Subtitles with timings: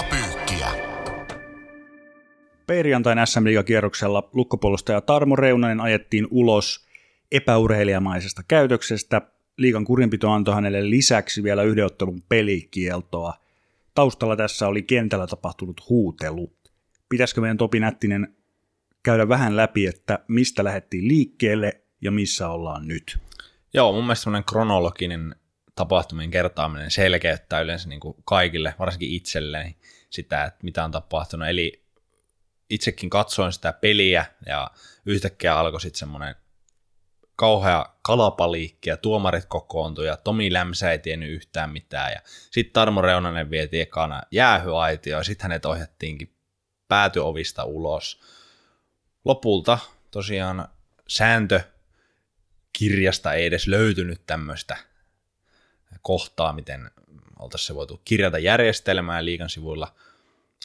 [0.00, 0.68] Liigapyykkiä.
[2.66, 6.86] Perjantain SM kierroksella lukkopuolustaja Tarmo Reunanen ajettiin ulos
[7.32, 9.22] epäurheilijamaisesta käytöksestä.
[9.56, 13.34] Liikan kurinpito antoi hänelle lisäksi vielä yhden ottelun pelikieltoa.
[13.94, 16.52] Taustalla tässä oli kentällä tapahtunut huutelu.
[17.08, 18.34] Pitäisikö meidän Topi Nättinen
[19.02, 23.18] käydä vähän läpi, että mistä lähdettiin liikkeelle ja missä ollaan nyt?
[23.74, 25.34] Joo, mun mielestä semmoinen kronologinen
[25.74, 29.76] tapahtumien kertaaminen selkeyttää yleensä niin kuin kaikille, varsinkin itselleni,
[30.10, 31.48] sitä, että mitä on tapahtunut.
[31.48, 31.84] Eli
[32.70, 34.70] itsekin katsoin sitä peliä ja
[35.06, 36.34] yhtäkkiä alkoi sitten semmoinen
[37.36, 43.02] kauhea kalapaliikki ja tuomarit kokoontui ja Tomi Lämsä ei tiennyt yhtään mitään ja sitten Tarmo
[43.02, 46.36] Reunanen vietiin ekana jäähyaitio ja sitten hänet ohjattiinkin
[46.88, 48.20] päätyovista ulos.
[49.24, 49.78] Lopulta
[50.10, 50.68] tosiaan
[51.08, 51.60] sääntö
[52.72, 54.76] kirjasta ei edes löytynyt tämmöistä
[56.02, 56.90] kohtaa, miten
[57.40, 59.94] oltaisiin se voitu kirjata järjestelmää liikan sivuilla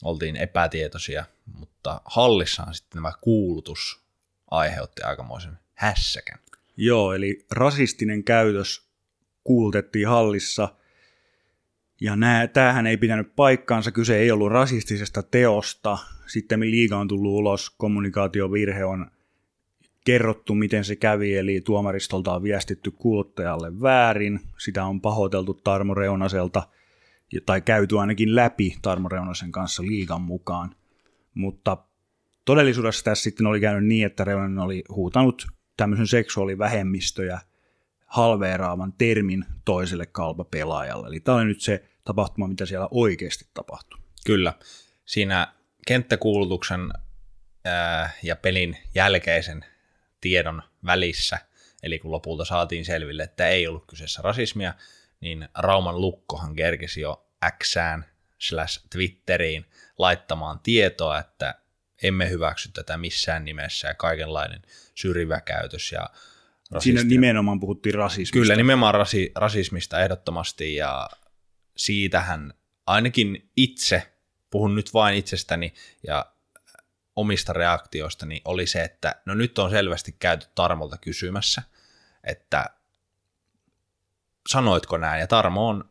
[0.03, 4.01] oltiin epätietoisia, mutta hallissaan sitten nämä kuulutus
[4.51, 6.39] aiheutti aikamoisen hässäkän.
[6.77, 8.85] Joo, eli rasistinen käytös
[9.43, 10.69] kuulutettiin hallissa,
[12.01, 15.97] ja nää, tämähän ei pitänyt paikkaansa, kyse ei ollut rasistisesta teosta.
[16.27, 19.11] Sitten liiga on tullut ulos, kommunikaatiovirhe on
[20.05, 26.63] kerrottu, miten se kävi, eli tuomaristolta on viestitty kuluttajalle väärin, sitä on pahoiteltu Tarmo Reunaselta,
[27.45, 30.75] tai käyty ainakin läpi Tarmo Reunasen kanssa liigan mukaan.
[31.33, 31.77] Mutta
[32.45, 37.39] todellisuudessa tässä sitten oli käynyt niin, että Reunanen oli huutanut tämmöisen seksuaalivähemmistöjä
[38.05, 41.07] halveeraavan termin toiselle kalpapelaajalle.
[41.07, 43.99] Eli tämä oli nyt se tapahtuma, mitä siellä oikeasti tapahtui.
[44.25, 44.53] Kyllä.
[45.05, 45.53] Siinä
[45.87, 46.89] kenttäkuulutuksen
[48.23, 49.65] ja pelin jälkeisen
[50.25, 51.39] tiedon välissä,
[51.83, 54.73] eli kun lopulta saatiin selville, että ei ollut kyseessä rasismia,
[55.21, 57.27] niin Rauman lukkohan kerkesi jo
[57.63, 58.05] Xään
[58.39, 59.65] slash Twitteriin
[59.97, 61.55] laittamaan tietoa, että
[62.03, 64.61] emme hyväksy tätä missään nimessä ja kaikenlainen
[64.95, 66.09] syrjivä käytös ja
[66.71, 67.01] rasistia.
[67.01, 68.33] Siinä nimenomaan puhuttiin rasismista.
[68.33, 71.09] Kyllä, nimenomaan rasi, rasismista ehdottomasti ja
[71.77, 72.53] siitähän
[72.85, 74.13] ainakin itse,
[74.49, 75.73] puhun nyt vain itsestäni
[76.07, 76.34] ja
[77.15, 81.61] omista reaktioistani oli se, että no nyt on selvästi käyty Tarmolta kysymässä,
[82.23, 82.65] että
[84.49, 85.89] sanoitko näin, ja Tarmo on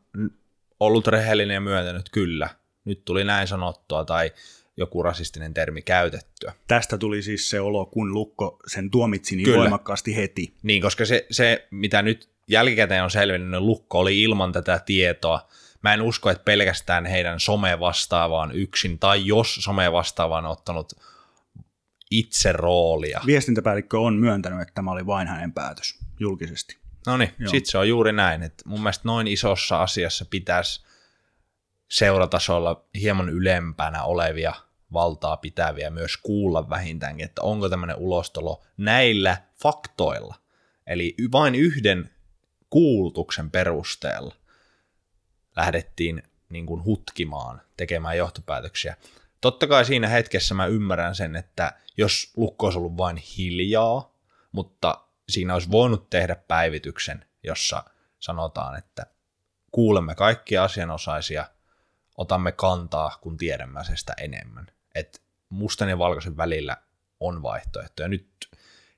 [0.81, 2.49] ollut rehellinen ja myöntänyt kyllä,
[2.85, 4.33] nyt tuli näin sanottua, tai
[4.77, 6.53] joku rasistinen termi käytettyä.
[6.69, 9.59] Tästä tuli siis se olo, kun Lukko sen tuomitsi niin Kyllä.
[9.59, 10.55] voimakkaasti heti.
[10.63, 15.49] Niin, koska se, se, mitä nyt jälkikäteen on selvinnyt, niin Lukko oli ilman tätä tietoa.
[15.83, 20.93] Mä en usko, että pelkästään heidän some vastaavaan yksin, tai jos some vastaavaan on ottanut
[22.19, 23.21] itse roolia.
[23.27, 26.79] Viestintäpäällikkö on myöntänyt, että tämä oli vain hänen päätös julkisesti.
[27.07, 28.43] No niin, sitten se on juuri näin.
[28.43, 30.85] Että mun mielestä noin isossa asiassa pitäisi
[31.91, 34.55] seuratasolla hieman ylempänä olevia
[34.93, 40.35] valtaa pitäviä myös kuulla vähintäänkin, että onko tämmöinen ulostolo näillä faktoilla,
[40.87, 42.11] eli vain yhden
[42.71, 44.35] kuulutuksen perusteella
[45.57, 48.97] lähdettiin niin kuin hutkimaan, tekemään johtopäätöksiä.
[49.45, 54.15] Totta kai siinä hetkessä mä ymmärrän sen, että jos lukko olisi ollut vain hiljaa,
[54.53, 57.85] mutta siinä olisi voinut tehdä päivityksen, jossa
[58.21, 59.07] sanotaan, että
[59.71, 61.47] kuulemme kaikkia asianosaisia,
[62.17, 64.67] otamme kantaa, kun tiedämme asiasta enemmän.
[64.95, 66.77] Et mustan ja valkoisen välillä
[67.21, 68.09] on vaihtoehtoja.
[68.09, 68.29] Nyt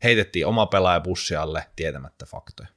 [0.03, 2.69] heitettiin oma pelaaja bussialle tietämättä faktoja.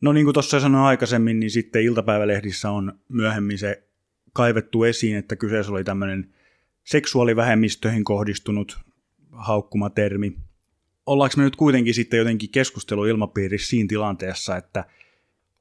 [0.00, 3.91] No niin kuin tuossa sanoin aikaisemmin, niin sitten iltapäivälehdissä on myöhemmin se
[4.34, 6.34] kaivettu esiin, että kyseessä oli tämmöinen
[6.84, 8.78] seksuaalivähemmistöihin kohdistunut
[9.32, 10.36] haukkumatermi.
[11.06, 14.84] Ollaanko me nyt kuitenkin sitten jotenkin keskusteluilmapiirissä siinä tilanteessa, että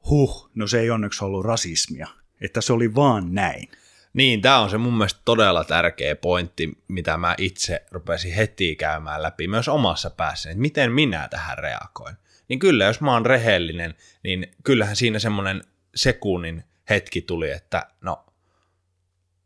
[0.10, 2.08] huh, no se ei onneksi ollut rasismia,
[2.42, 3.70] että se oli vaan näin.
[4.14, 9.24] Niin, tämä on se mun mielestä todella tärkeä pointti, mitä mä itse rupesin heti käymään
[9.24, 12.16] läpi myös omassa päässä, että miten minä tähän reagoin.
[12.48, 15.64] Niin kyllä, jos mä oon rehellinen, niin kyllähän siinä semmoinen
[15.96, 18.26] sekunnin hetki tuli, että no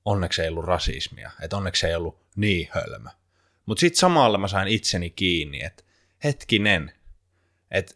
[0.05, 3.09] onneksi ei ollut rasismia, että onneksi ei ollut niin hölmö.
[3.65, 5.83] Mutta sitten samalla mä sain itseni kiinni, että
[6.23, 6.91] hetkinen,
[7.71, 7.95] että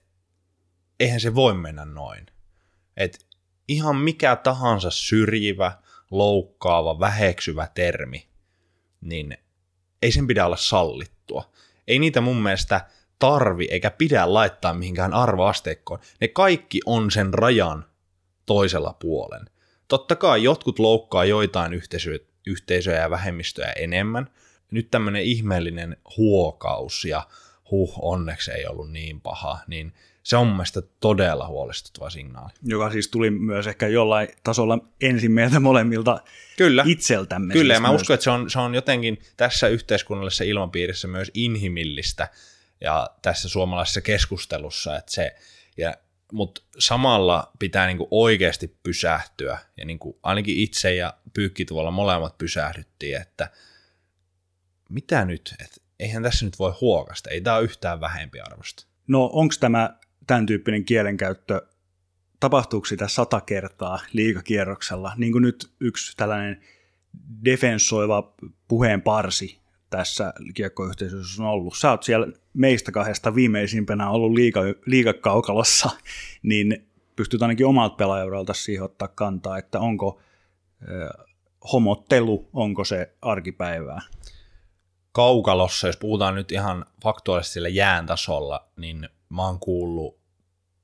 [1.00, 2.26] eihän se voi mennä noin.
[2.98, 3.20] Että
[3.68, 5.72] ihan mikä tahansa syrjivä,
[6.12, 8.28] loukkaava, väheksyvä termi,
[9.02, 9.38] niin
[10.02, 11.52] ei sen pidä olla sallittua.
[11.88, 12.86] Ei niitä mun mielestä
[13.20, 16.00] tarvi eikä pidä laittaa mihinkään arvoasteikkoon.
[16.22, 17.86] Ne kaikki on sen rajan
[18.46, 19.46] toisella puolen.
[19.90, 24.30] Totta kai jotkut loukkaa joitain yhteisöjä, yhteisöjä ja vähemmistöjä enemmän.
[24.72, 27.28] Nyt tämmöinen ihmeellinen huokaus ja
[27.72, 29.94] huh, onneksi ei ollut niin paha, niin
[30.24, 32.54] Se on mun mielestä todella huolestuttava signaali.
[32.64, 36.22] Joka siis tuli myös ehkä jollain tasolla ensin meiltä molemmilta
[36.58, 36.84] Kyllä.
[36.88, 37.54] itseltämme.
[37.54, 38.02] Kyllä, siis ja mä myös.
[38.02, 42.28] uskon, että se on, se on jotenkin tässä yhteiskunnallisessa ilmapiirissä myös inhimillistä
[42.82, 45.36] ja tässä suomalaisessa keskustelussa, että se,
[45.78, 45.94] ja,
[46.32, 53.22] mutta samalla pitää niinku oikeasti pysähtyä, ja niinku ainakin itse ja Pyykki tuolla molemmat pysähdyttiin,
[53.22, 53.50] että
[54.90, 58.86] mitä nyt, että eihän tässä nyt voi huokasta, ei tämä ole yhtään vähempi arvosta.
[59.08, 59.98] No onko tämä
[60.28, 61.68] tämän tyyppinen kielenkäyttö,
[62.40, 66.62] tapahtuuko sitä sata kertaa liikakierroksella, niin kuin nyt yksi tällainen
[67.46, 68.34] defensoiva
[68.68, 69.60] puheen parsi
[69.90, 71.78] tässä kiekkoyhteisössä on ollut.
[71.78, 75.90] Sä oot siellä meistä kahdesta viimeisimpänä ollut liiga, liigakaukalossa,
[76.44, 80.22] niin pystyt ainakin omalta pelaajauralta siihen ottaa kantaa, että onko
[80.82, 81.26] äh,
[81.74, 84.02] homottelu, onko se arkipäivää.
[85.12, 90.20] Kaukalossa, jos puhutaan nyt ihan faktuaalisesti sillä jään tasolla, niin mä oon kuullut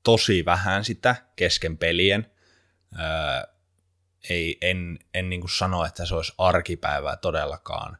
[0.02, 2.26] tosi vähän sitä kesken pelien.
[3.00, 3.52] Öö,
[4.30, 7.98] ei, en en niin sano, että se olisi arkipäivää todellakaan.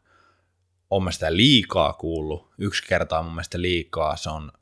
[0.90, 2.50] On mä sitä liikaa kuullut.
[2.58, 4.16] Yksi kertaa mun mielestä liikaa.
[4.16, 4.52] Se on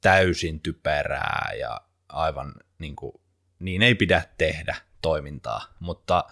[0.00, 3.12] täysin typerää ja aivan niin kuin,
[3.58, 5.74] niin ei pidä tehdä toimintaa.
[5.80, 6.24] Mutta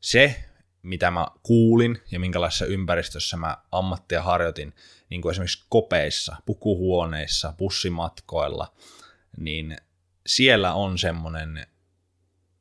[0.00, 0.44] se,
[0.82, 4.74] mitä mä kuulin ja minkälaisessa ympäristössä mä ammattia harjoitin,
[5.10, 8.74] niin kuin esimerkiksi kopeissa, pukuhuoneissa, bussimatkoilla,
[9.36, 9.76] niin
[10.26, 11.66] siellä on semmoinen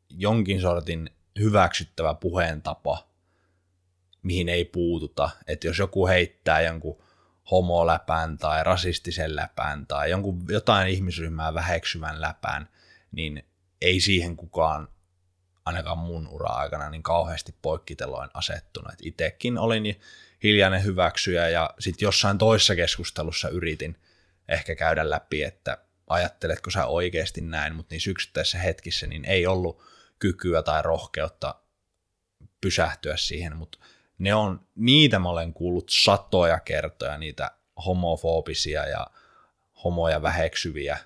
[0.10, 1.10] jonkin sortin
[1.40, 3.08] hyväksyttävä puheentapa,
[4.24, 5.30] mihin ei puututa.
[5.48, 7.04] Että jos joku heittää jonkun
[7.52, 12.70] homoläpän tai rasistisen läpän tai jonkun, jotain ihmisryhmää väheksyvän läpän,
[13.12, 13.46] niin
[13.82, 14.88] ei siihen kukaan
[15.66, 18.94] ainakaan mun ura-aikana niin kauheasti poikkiteloin asettunut.
[19.02, 20.00] Itsekin olin
[20.44, 23.98] hiljainen hyväksyjä ja sitten jossain toisessa keskustelussa yritin
[24.48, 25.78] ehkä käydä läpi, että
[26.08, 29.84] ajatteletko sä oikeasti näin, mutta niissä yksittäisissä hetkissä niin ei ollut
[30.20, 31.56] kykyä tai rohkeutta
[32.62, 33.78] pysähtyä siihen, mutta
[34.20, 37.52] ne on, niitä mä olen kuullut satoja kertoja, niitä
[37.86, 39.08] homofobisia ja
[39.84, 40.98] homoja väheksyviä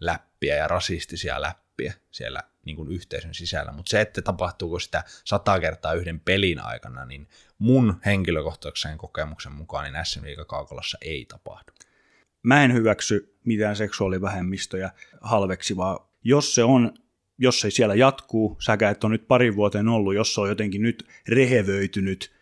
[0.00, 5.60] läppiä ja rasistisia läppiä siellä niin kuin yhteisön sisällä, mutta se, että tapahtuuko sitä sata
[5.60, 7.28] kertaa yhden pelin aikana, niin
[7.58, 11.72] mun henkilökohtaisen kokemuksen mukaan niin SM Kaukalossa ei tapahdu.
[12.42, 14.90] Mä en hyväksy mitään seksuaalivähemmistöjä
[15.20, 16.12] halveksivaa.
[16.24, 16.94] Jos se on,
[17.38, 20.82] jos se siellä jatkuu, säkä et on nyt parin vuoteen ollut, jos se on jotenkin
[20.82, 22.35] nyt rehevöitynyt,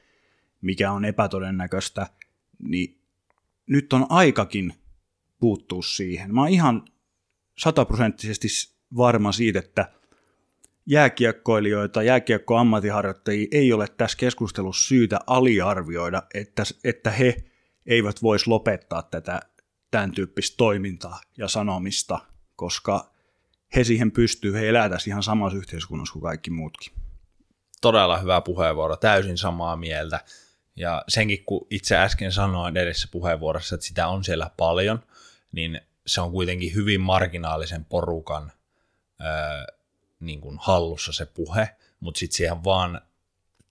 [0.64, 2.06] mikä on epätodennäköistä,
[2.58, 3.00] niin
[3.66, 4.74] nyt on aikakin
[5.40, 6.34] puuttua siihen.
[6.34, 6.84] Mä oon ihan
[7.58, 8.48] sataprosenttisesti
[8.96, 9.92] varma siitä, että
[10.86, 17.36] jääkiekkoilijoita, jääkiekkoammattiharjoittajia ei ole tässä keskustelussa syytä aliarvioida, että, että he
[17.86, 19.40] eivät voisi lopettaa tätä
[19.90, 22.18] tämän tyyppistä toimintaa ja sanomista,
[22.56, 23.12] koska
[23.76, 26.92] he siihen pystyy, he elää tässä ihan samassa yhteiskunnassa kuin kaikki muutkin.
[27.80, 30.20] Todella hyvä puheenvuoro, täysin samaa mieltä.
[30.76, 35.02] Ja senkin, kun itse äsken sanoin edellisessä puheenvuorossa, että sitä on siellä paljon,
[35.52, 38.52] niin se on kuitenkin hyvin marginaalisen porukan
[39.20, 39.74] öö,
[40.20, 41.68] niin kuin hallussa se puhe,
[42.00, 43.00] mutta sitten siihen vaan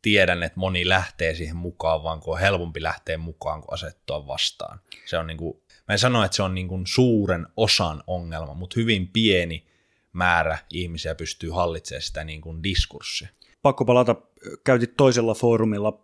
[0.02, 4.80] tiedän, että moni lähtee siihen mukaan, vaan kun on helpompi lähteä mukaan kuin asettua vastaan.
[5.06, 8.54] Se on niin kuin, mä en sano, että se on niin kuin suuren osan ongelma,
[8.54, 9.66] mutta hyvin pieni
[10.14, 13.28] määrä ihmisiä pystyy hallitsemaan sitä niin kuin diskurssia.
[13.62, 14.16] Pakko palata,
[14.64, 16.03] käytit toisella foorumilla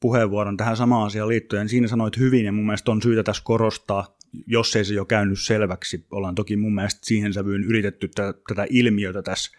[0.00, 1.68] puheenvuoron tähän samaan asiaan liittyen.
[1.68, 5.40] Siinä sanoit hyvin ja mun mielestä on syytä tässä korostaa, jos ei se jo käynyt
[5.40, 6.06] selväksi.
[6.10, 9.50] Ollaan toki mun mielestä siihen sävyyn yritetty tätä, tätä ilmiötä tässä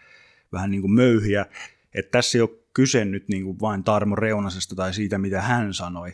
[0.51, 1.45] vähän niin kuin möyhiä,
[1.93, 5.73] että tässä ei ole kyse nyt niin kuin vain Tarmo Reunasesta tai siitä, mitä hän
[5.73, 6.13] sanoi,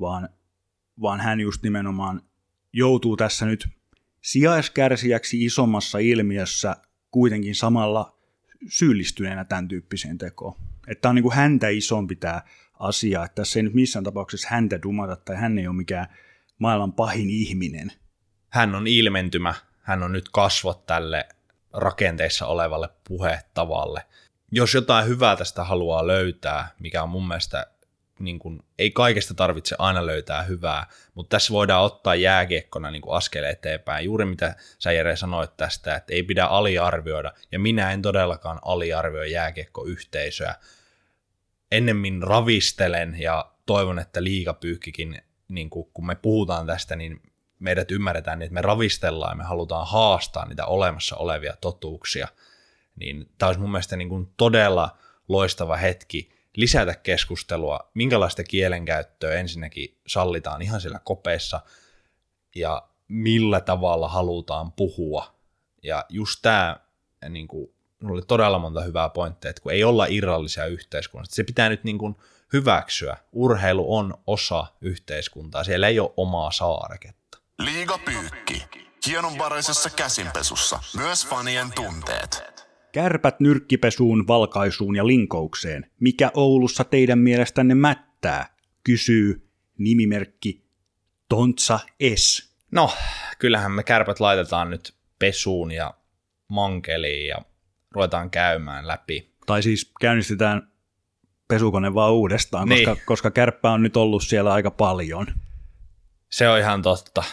[0.00, 0.28] vaan,
[1.00, 2.22] vaan hän just nimenomaan
[2.72, 3.68] joutuu tässä nyt
[4.22, 6.76] sijaiskärsijäksi isommassa ilmiössä
[7.10, 8.18] kuitenkin samalla
[8.68, 10.54] syyllistyneenä tämän tyyppiseen tekoon.
[10.88, 12.42] Että on niin kuin häntä isompi tämä
[12.78, 16.06] asia, että tässä ei nyt missään tapauksessa häntä dumata tai hän ei ole mikään
[16.58, 17.92] maailman pahin ihminen.
[18.48, 21.28] Hän on ilmentymä, hän on nyt kasvot tälle
[21.72, 24.02] rakenteissa olevalle puhetavalle.
[24.50, 27.66] Jos jotain hyvää tästä haluaa löytää, mikä on mun mielestä,
[28.18, 33.44] niin kuin, ei kaikesta tarvitse aina löytää hyvää, mutta tässä voidaan ottaa jääkiekkona niin askel
[33.44, 34.04] eteenpäin.
[34.04, 39.32] Juuri mitä sä Jere sanoit tästä, että ei pidä aliarvioida, ja minä en todellakaan aliarvioi
[39.32, 40.54] jääkiekkoyhteisöä.
[41.70, 47.22] Ennemmin ravistelen ja toivon, että liikapyyhkikin, niin kuin, kun me puhutaan tästä, niin
[47.58, 52.28] meidät ymmärretään niin, että me ravistellaan ja me halutaan haastaa niitä olemassa olevia totuuksia,
[52.96, 59.98] niin tämä olisi mun mielestä niin kuin todella loistava hetki lisätä keskustelua, minkälaista kielenkäyttöä ensinnäkin
[60.06, 61.60] sallitaan ihan siellä kopeissa
[62.54, 65.34] ja millä tavalla halutaan puhua.
[65.82, 66.76] Ja just tämä,
[67.28, 67.74] niin kuin,
[68.04, 71.98] oli todella monta hyvää pointteja, että kun ei olla irrallisia yhteiskunnasta, se pitää nyt niin
[71.98, 72.16] kuin
[72.52, 73.16] hyväksyä.
[73.32, 77.38] Urheilu on osa yhteiskuntaa, siellä ei ole omaa saareketta.
[77.58, 78.64] Liiga pyykki.
[79.06, 80.80] Hienonvaraisessa käsinpesussa.
[80.96, 82.42] Myös fanien tunteet.
[82.92, 85.90] Kärpät nyrkkipesuun, valkaisuun ja linkoukseen.
[86.00, 88.56] Mikä Oulussa teidän mielestänne mättää?
[88.84, 90.64] Kysyy nimimerkki
[91.28, 91.80] Tontsa
[92.16, 92.54] S.
[92.70, 92.90] No,
[93.38, 95.94] kyllähän me kärpät laitetaan nyt pesuun ja
[96.48, 97.38] mankeliin ja
[97.94, 99.34] ruvetaan käymään läpi.
[99.46, 100.68] Tai siis käynnistetään
[101.48, 102.88] pesukone vaan uudestaan, Niin.
[102.88, 105.26] koska, koska kärppä on nyt ollut siellä aika paljon.
[106.30, 107.24] Se on ihan totta.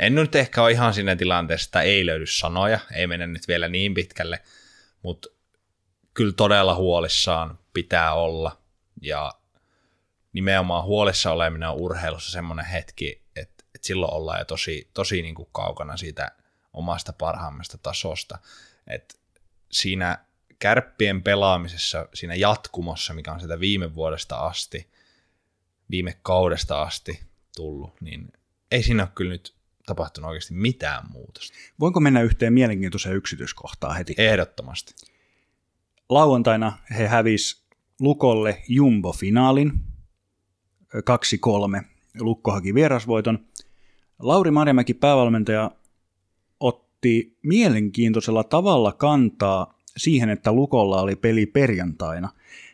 [0.00, 3.68] En nyt ehkä ole ihan siinä tilanteessa, että ei löydy sanoja, ei mennä nyt vielä
[3.68, 4.42] niin pitkälle,
[5.02, 5.28] mutta
[6.14, 8.58] kyllä todella huolissaan pitää olla.
[9.02, 9.32] Ja
[10.32, 15.34] nimenomaan huolissa oleminen on urheilussa semmoinen hetki, että, että silloin ollaan jo tosi, tosi niin
[15.34, 16.32] kuin kaukana siitä
[16.72, 18.38] omasta parhaimmasta tasosta.
[18.86, 19.14] että
[19.70, 20.18] siinä
[20.58, 24.90] kärppien pelaamisessa, siinä jatkumossa, mikä on sitä viime vuodesta asti,
[25.90, 27.20] viime kaudesta asti
[27.56, 28.32] tullut, niin
[28.70, 29.56] ei siinä ole kyllä nyt
[29.86, 31.56] tapahtunut oikeasti mitään muutosta.
[31.80, 34.14] Voinko mennä yhteen mielenkiintoiseen yksityiskohtaan heti?
[34.18, 34.94] Ehdottomasti.
[36.08, 37.66] Lauantaina he hävis
[38.00, 39.72] Lukolle Jumbo-finaalin
[41.80, 41.84] 2-3.
[42.20, 43.46] Lukko haki vierasvoiton.
[44.18, 45.70] Lauri Marjamäki päävalmentaja
[46.96, 52.28] otti mielenkiintoisella tavalla kantaa siihen, että Lukolla oli peli perjantaina.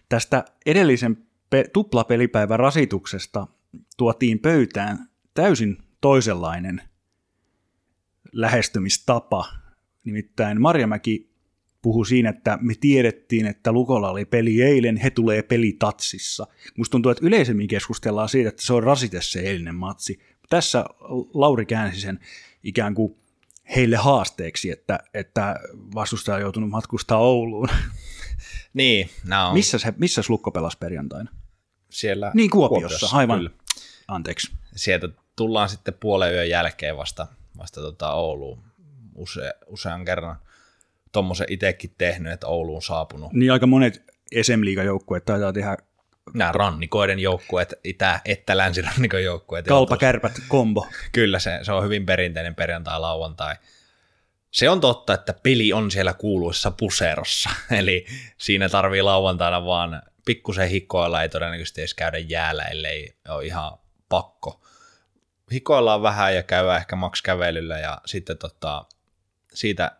[0.08, 1.16] Tästä edellisen
[1.50, 3.46] pe- tuplapelipäivän rasituksesta
[3.96, 6.82] tuotiin pöytään täysin toisenlainen
[8.32, 9.44] lähestymistapa.
[10.04, 11.32] Nimittäin Marjamäki
[11.82, 16.46] puhui siinä, että me tiedettiin, että Lukolla oli peli eilen, he tulee peli tatsissa.
[16.78, 20.18] Musta tuntuu, että yleisemmin keskustellaan siitä, että se on rasite se eilinen matsi.
[20.50, 20.84] Tässä
[21.34, 22.18] Lauri käänsi sen
[22.62, 23.21] ikään kuin
[23.76, 25.60] heille haasteeksi, että, että
[25.94, 27.68] vastustaja on joutunut matkustaa Ouluun.
[28.74, 29.10] Niin,
[29.48, 31.30] on Missä se, missä Lukko pelasi perjantaina?
[31.90, 33.38] siellä Niin, Kuopiossa, aivan.
[33.38, 33.50] Kyllä.
[34.08, 34.52] Anteeksi.
[34.76, 37.26] Sieltä tullaan sitten puolen yön jälkeen vasta,
[37.58, 38.62] vasta tota Ouluun
[39.14, 40.36] use, usean kerran
[41.12, 43.32] tuommoisen itsekin tehnyt, että Ouluun saapunut.
[43.32, 44.04] Niin aika monet
[44.42, 45.76] SM Liiga-joukkueet taitaa tehdä
[46.34, 49.66] Nämä rannikoiden joukkueet, itä- että länsirannikon joukkueet.
[49.66, 50.86] kalpa joutuu- kärpät kombo.
[51.12, 53.56] Kyllä, se, se on hyvin perinteinen perjantai-lauantai.
[54.50, 58.06] Se on totta, että peli on siellä kuuluissa puserossa, eli
[58.38, 64.60] siinä tarvii lauantaina vaan pikkusen hikoilla, ei todennäköisesti edes käydä jäällä, ellei ole ihan pakko.
[65.52, 68.84] Hikoillaan vähän ja käydään ehkä maks kävelyllä ja sitten tota,
[69.54, 69.96] siitä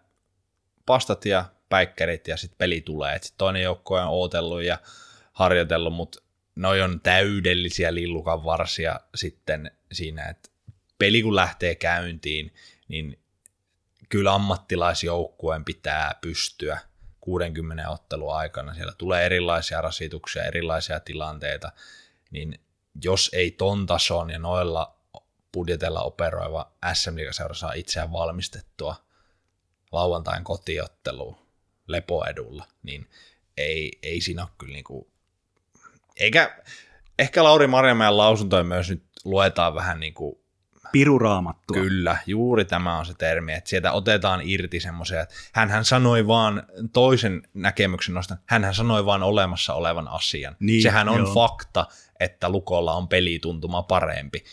[0.86, 3.14] pastat ja päikkerit ja sitten peli tulee.
[3.14, 4.78] Et sit toinen joukkue on ootellut ja
[5.32, 6.22] harjoitellut, mutta
[6.56, 10.50] noi on täydellisiä lillukan varsia sitten siinä, että
[10.98, 12.54] peli kun lähtee käyntiin,
[12.88, 13.18] niin
[14.08, 16.78] kyllä ammattilaisjoukkueen pitää pystyä
[17.20, 18.74] 60 ottelun aikana.
[18.74, 21.72] Siellä tulee erilaisia rasituksia, erilaisia tilanteita,
[22.30, 22.60] niin
[23.04, 24.98] jos ei ton tason ja noilla
[25.52, 28.96] budjetilla operoiva SM seura saa itseään valmistettua
[29.92, 31.36] lauantain kotiotteluun
[31.86, 33.10] lepoedulla, niin
[33.56, 35.11] ei, ei siinä ole kyllä niinku,
[36.22, 36.56] eikä,
[37.18, 40.42] ehkä Lauri Marjamäen lausuntoja myös nyt luetaan vähän niinku
[40.92, 41.76] Piruraamattua.
[41.76, 46.62] Kyllä, juuri tämä on se termi, että sieltä otetaan irti semmoisia, että hänhän sanoi vaan
[46.92, 50.56] toisen näkemyksen nostan, hänhän sanoi vaan olemassa olevan asian.
[50.60, 51.34] Niin, Sehän on joo.
[51.34, 51.86] fakta,
[52.20, 54.44] että Lukolla on pelituntuma parempi.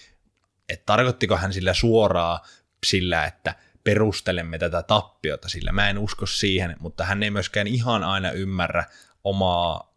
[0.69, 2.45] Et tarkoittiko hän sillä suoraa
[2.85, 5.71] sillä, että perustelemme tätä tappiota sillä.
[5.71, 8.83] Mä en usko siihen, mutta hän ei myöskään ihan aina ymmärrä
[9.23, 9.88] omaa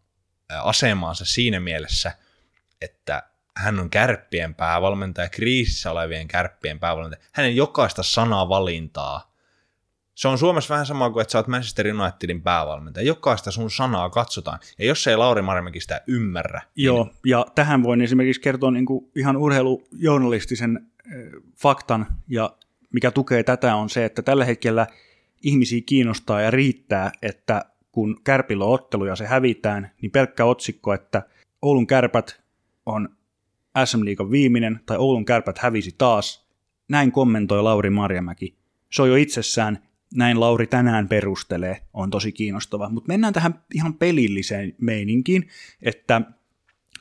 [0.49, 2.11] asemaansa siinä mielessä,
[2.81, 3.23] että
[3.57, 7.23] hän on kärppien päävalmentaja, kriisissä olevien kärppien päävalmentaja.
[7.31, 9.33] Hänen jokaista sanavalintaa.
[10.15, 13.07] Se on Suomessa vähän sama kuin, että sä oot Manchester Unitedin päävalmentaja.
[13.07, 14.59] Jokaista sun sanaa katsotaan.
[14.77, 19.11] Ja jos ei Lauri Marjamäki sitä ymmärrä, Joo, ja tähän voin esimerkiksi kertoa niin kuin
[19.15, 20.87] ihan urheilujournalistisen
[21.61, 22.55] faktan, ja
[22.93, 24.87] mikä tukee tätä on se, että tällä hetkellä
[25.41, 30.93] ihmisiä kiinnostaa ja riittää, että kun Kärpillä on ottelu ja se hävitään, niin pelkkä otsikko,
[30.93, 31.23] että
[31.61, 32.41] Oulun kärpät
[32.85, 33.09] on
[33.85, 36.47] SM Liigan viimeinen tai Oulun kärpät hävisi taas,
[36.89, 38.57] näin kommentoi Lauri Marjamäki.
[38.91, 39.79] Se on jo itsessään,
[40.13, 42.89] näin Lauri tänään perustelee, on tosi kiinnostava.
[42.89, 45.47] Mutta mennään tähän ihan pelilliseen meininkiin,
[45.81, 46.21] että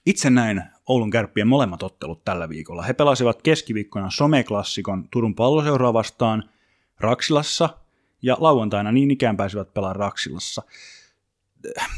[0.07, 2.83] itse näin Oulun kärppien molemmat ottelut tällä viikolla.
[2.83, 6.51] He pelasivat keskiviikkona someklassikon Turun palloseuraa vastaan
[7.01, 7.69] Raksilassa
[8.23, 10.62] ja lauantaina niin ikään pääsivät pelaamaan Raksilassa.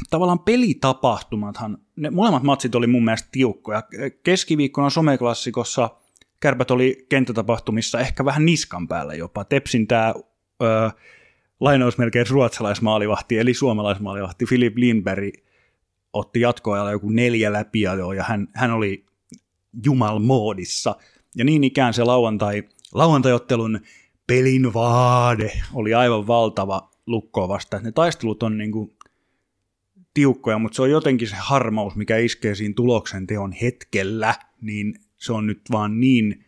[0.09, 3.83] Tavallaan pelitapahtumathan, ne molemmat matsit oli mun mielestä tiukkoja.
[4.23, 5.89] Keskiviikkona someklassikossa
[6.39, 9.43] kärpät oli kenttätapahtumissa ehkä vähän niskan päällä jopa.
[9.43, 10.13] Tepsin tämä
[10.63, 10.91] ö,
[11.59, 15.33] lainausmerkeissä ruotsalaismaalivahti, eli suomalaismaalivahti Philip Lindberg
[16.13, 19.05] otti jatkoajalla joku neljä läpiajoa, ja hän, hän oli
[19.85, 20.95] jumalmoodissa.
[21.35, 22.63] Ja niin ikään se lauantai,
[22.93, 23.79] lauantaiottelun
[24.27, 27.79] pelin vaade oli aivan valtava lukkoa vasta.
[27.79, 28.97] Ne taistelut on niin kuin
[30.13, 35.33] tiukkoja, mutta se on jotenkin se harmaus, mikä iskee siinä tuloksen teon hetkellä, niin se
[35.33, 36.45] on nyt vaan niin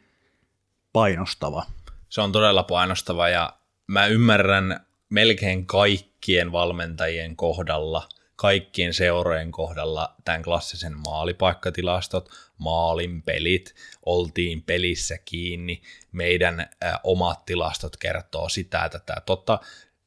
[0.93, 1.65] painostava.
[2.09, 3.53] Se on todella painostava ja
[3.87, 13.75] mä ymmärrän melkein kaikkien valmentajien kohdalla, kaikkien seurojen kohdalla tämän klassisen maalipaikkatilastot, maalin pelit,
[14.05, 19.59] oltiin pelissä kiinni, meidän ä, omat tilastot kertoo sitä, että tämä totta,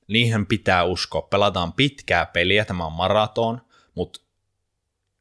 [0.09, 1.23] niihin pitää uskoa.
[1.23, 3.61] Pelataan pitkää peliä, tämä on maraton,
[3.95, 4.21] mutta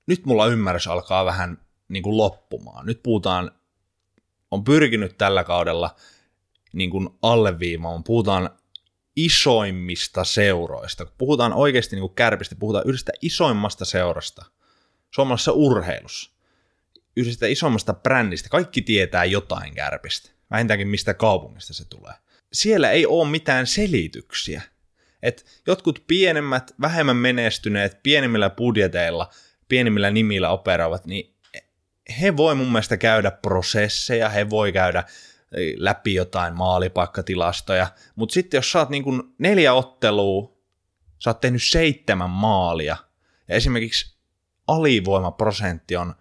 [0.07, 2.85] nyt mulla ymmärrys alkaa vähän niin kuin loppumaan.
[2.85, 3.51] Nyt puhutaan,
[4.51, 5.95] on pyrkinyt tällä kaudella
[6.73, 8.49] niin kuin alleviimaan, puhutaan
[9.25, 11.05] isoimmista seuroista.
[11.05, 14.45] Kun puhutaan oikeasti niin kuin kärpistä, puhutaan yhdestä isoimmasta seurasta
[15.11, 16.31] suomalaisessa urheilussa.
[17.17, 18.49] Yhdestä isommasta brändistä.
[18.49, 20.29] Kaikki tietää jotain kärpistä.
[20.51, 22.13] Vähintäänkin mistä kaupungista se tulee.
[22.53, 24.61] Siellä ei ole mitään selityksiä.
[25.23, 29.29] Et jotkut pienemmät, vähemmän menestyneet, pienemmillä budjeteilla,
[29.67, 31.35] pienimmillä nimillä operaavat, niin
[32.21, 35.03] he voi mun mielestä käydä prosesseja, he voi käydä
[35.77, 39.03] läpi jotain maalipaikkatilastoja, mutta sitten jos oot niin
[39.37, 40.57] neljä ottelua,
[41.19, 42.97] sä oot tehnyt seitsemän maalia,
[43.47, 44.15] ja esimerkiksi
[44.67, 46.15] alivoimaprosentti on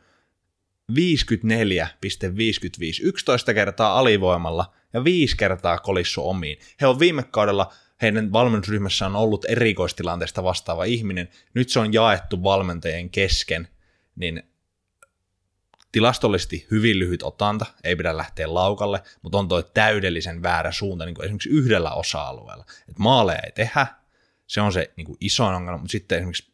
[0.92, 0.96] 54,55,
[3.02, 6.58] 11 kertaa alivoimalla ja 5 kertaa kolissu omiin.
[6.80, 12.42] He on viime kaudella, heidän valmennusryhmässä on ollut erikoistilanteesta vastaava ihminen, nyt se on jaettu
[12.42, 13.68] valmentajien kesken,
[14.16, 14.42] niin
[15.92, 21.14] tilastollisesti hyvin lyhyt otanta, ei pidä lähteä laukalle, mutta on toi täydellisen väärä suunta niin
[21.14, 22.64] kuin esimerkiksi yhdellä osa-alueella.
[22.88, 23.86] Et maaleja ei tehdä,
[24.46, 26.52] se on se niin kuin isoin ongelma, mutta sitten esimerkiksi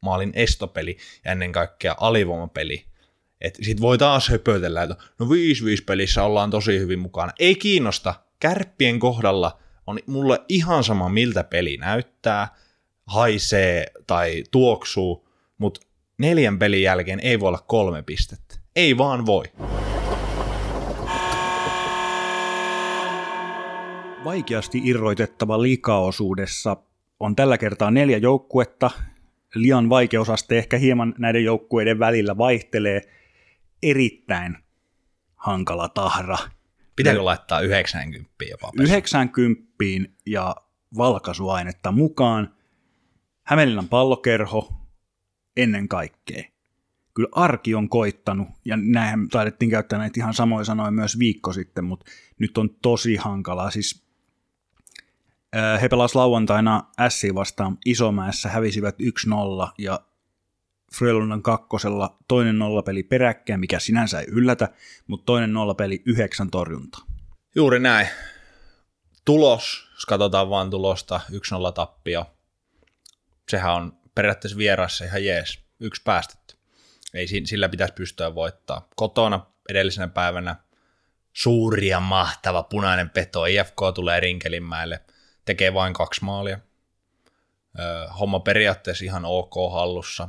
[0.00, 2.86] maalin estopeli ja ennen kaikkea alivoimapeli,
[3.40, 5.28] että sit voi taas höpötellä, että no 5-5
[5.86, 7.32] pelissä ollaan tosi hyvin mukana.
[7.38, 8.14] Ei kiinnosta.
[8.40, 12.48] Kärppien kohdalla on mulle ihan sama, miltä peli näyttää,
[13.06, 15.28] haisee tai tuoksuu,
[15.58, 15.80] mutta
[16.18, 18.61] neljän pelin jälkeen ei voi olla kolme pistettä.
[18.76, 19.44] Ei vaan voi.
[24.24, 26.76] Vaikeasti irroitettava liikaosuudessa
[27.20, 28.90] on tällä kertaa neljä joukkuetta.
[29.54, 33.00] Lian vaikeusaste ehkä hieman näiden joukkueiden välillä vaihtelee.
[33.82, 34.56] Erittäin
[35.36, 36.38] hankala tahra.
[36.96, 38.72] Pitääkö laittaa 90 jopa?
[38.76, 38.92] Pesu?
[38.92, 39.64] 90
[40.26, 40.56] ja
[40.96, 42.54] valkaisuainetta mukaan.
[43.42, 44.72] Hämeenlinnan pallokerho
[45.56, 46.51] ennen kaikkea
[47.14, 51.84] kyllä arki on koittanut, ja näin taidettiin käyttää näitä ihan samoja sanoja myös viikko sitten,
[51.84, 52.06] mutta
[52.38, 53.70] nyt on tosi hankalaa.
[53.70, 54.02] Siis
[55.82, 60.00] he pelasivat lauantaina Ässi vastaan Isomäessä, hävisivät 1-0, ja
[60.94, 64.68] Frölundan kakkosella toinen nollapeli peräkkäin, mikä sinänsä ei yllätä,
[65.06, 66.98] mutta toinen nollapeli yhdeksän torjunta.
[67.54, 68.08] Juuri näin.
[69.24, 72.26] Tulos, jos katsotaan vain tulosta, 1-0 tappio.
[73.48, 76.41] Sehän on periaatteessa vierassa ihan jees, yksi päästetty
[77.14, 78.88] ei sillä pitäisi pystyä voittaa.
[78.96, 80.56] Kotona edellisenä päivänä
[81.32, 83.44] suuri ja mahtava punainen peto.
[83.44, 85.00] IFK tulee Rinkelinmäelle,
[85.44, 86.58] tekee vain kaksi maalia.
[88.20, 90.28] Homma periaatteessa ihan ok hallussa.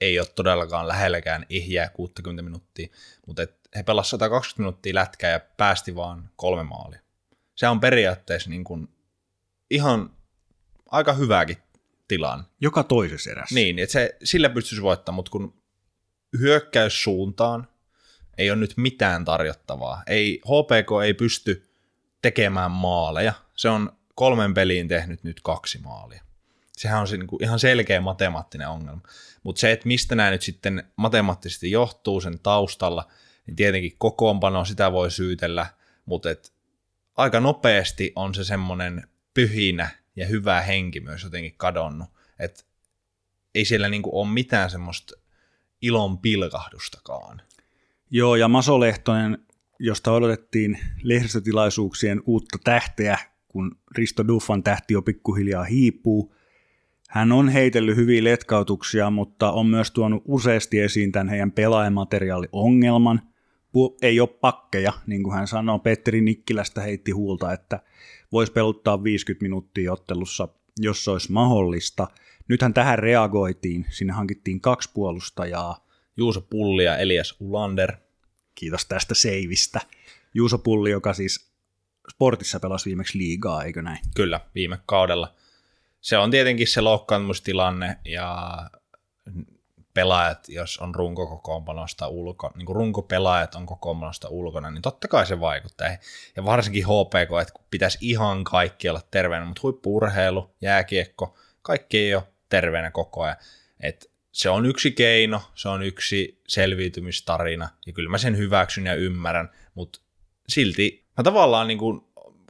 [0.00, 2.88] Ei ole todellakaan lähelläkään ihjää 60 minuuttia,
[3.26, 7.00] mutta et he pelasivat 120 minuuttia lätkää ja päästi vaan kolme maalia.
[7.54, 8.88] Se on periaatteessa niin kuin
[9.70, 10.10] ihan
[10.90, 11.56] aika hyvääkin
[12.08, 12.44] tilanne.
[12.60, 13.54] Joka toisessa erässä.
[13.54, 15.57] Niin, että se, sillä pystyisi voittamaan, mutta kun
[16.38, 17.68] hyökkäyssuuntaan
[18.38, 20.02] ei ole nyt mitään tarjottavaa.
[20.06, 21.68] Ei, HPK ei pysty
[22.22, 23.32] tekemään maaleja.
[23.54, 26.22] Se on kolmen peliin tehnyt nyt kaksi maalia.
[26.72, 29.00] Sehän on se niin kuin ihan selkeä matemaattinen ongelma.
[29.42, 33.10] Mutta se, että mistä nämä nyt sitten matemaattisesti johtuu sen taustalla,
[33.46, 35.66] niin tietenkin kokoonpano, sitä voi syytellä,
[36.04, 36.52] mutta et
[37.16, 42.08] aika nopeasti on se semmoinen pyhinä ja hyvä henki myös jotenkin kadonnut.
[42.38, 42.64] Että
[43.54, 45.14] ei siellä niinku ole mitään semmoista
[45.82, 47.42] ilon pilkahdustakaan.
[48.10, 49.38] Joo, ja Maso Lehtonen,
[49.78, 56.34] josta odotettiin lehdistötilaisuuksien uutta tähteä, kun Risto Duffan tähti jo pikkuhiljaa hiipuu.
[57.08, 63.22] Hän on heitellyt hyviä letkautuksia, mutta on myös tuonut useasti esiin tämän heidän pelaajamateriaaliongelman.
[64.02, 65.78] Ei ole pakkeja, niin kuin hän sanoo.
[65.78, 67.80] Petteri Nikkilästä heitti huulta, että
[68.32, 70.48] voisi peluttaa 50 minuuttia ottelussa,
[70.80, 72.06] jos se olisi mahdollista–
[72.48, 75.86] Nythän tähän reagoitiin, sinne hankittiin kaksi puolustajaa.
[76.16, 77.92] Juuso Pulli ja Elias Ulander.
[78.54, 79.80] Kiitos tästä seivistä.
[80.34, 81.50] Juuso Pulli, joka siis
[82.12, 83.98] sportissa pelasi viimeksi liigaa, eikö näin?
[84.14, 85.34] Kyllä, viime kaudella.
[86.00, 88.48] se on tietenkin se loukkaantumistilanne ja
[89.94, 95.40] pelaajat, jos on runkokokoonpanosta ulkona, niin kuin runkopelaajat on kokoonpanosta ulkona, niin totta kai se
[95.40, 95.88] vaikuttaa.
[96.36, 102.22] Ja varsinkin HPK, että pitäisi ihan kaikki olla terveenä, mutta huippuurheilu, jääkiekko, kaikki ei ole
[102.48, 103.36] terveenä koko ajan.
[103.80, 108.94] Et se on yksi keino, se on yksi selviytymistarina, ja kyllä mä sen hyväksyn ja
[108.94, 110.00] ymmärrän, mutta
[110.48, 112.00] silti mä tavallaan niin kuin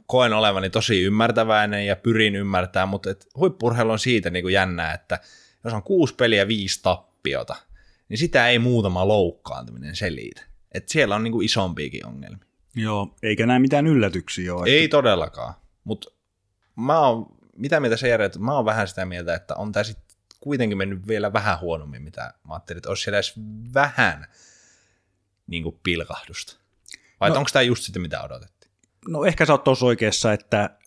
[0.05, 4.93] koen olevani tosi ymmärtäväinen ja pyrin ymmärtämään, mutta et huippurheilu on siitä niin kuin jännää,
[4.93, 5.19] että
[5.63, 7.55] jos on kuusi peliä viisi tappiota,
[8.09, 10.41] niin sitä ei muutama loukkaantuminen selitä.
[10.71, 12.45] Et siellä on niin kuin isompiakin ongelmia.
[12.75, 14.69] Joo, eikä näe mitään yllätyksiä ole.
[14.69, 16.11] Ei todellakaan, mutta
[16.75, 17.25] mä oon,
[17.59, 21.07] mitä mieltä se järjet, mä oon vähän sitä mieltä, että on tämä sitten kuitenkin mennyt
[21.07, 23.33] vielä vähän huonommin, mitä mä ajattelin, että olisi siellä edes
[23.73, 24.25] vähän
[25.47, 26.57] niin kuin pilkahdusta.
[27.19, 28.71] Vai no, onko tämä just sitten mitä odotettiin?
[29.07, 30.77] No ehkä sä oot tuossa oikeassa, että,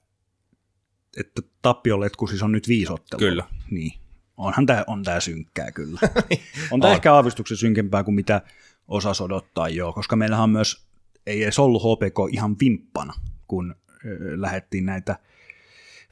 [1.16, 3.18] että tappiolletku siis on nyt viisottelua.
[3.18, 3.44] Kyllä.
[3.70, 3.92] Niin.
[4.36, 6.00] Onhan tämä on tää synkkää kyllä.
[6.70, 8.42] on tämä ehkä aavistuksen synkempää kuin mitä
[8.88, 10.86] osas odottaa joo, koska meillähän on myös,
[11.26, 13.14] ei edes ollut HPK ihan vimppana,
[13.48, 13.74] kun
[14.06, 15.16] ö, lähdettiin näitä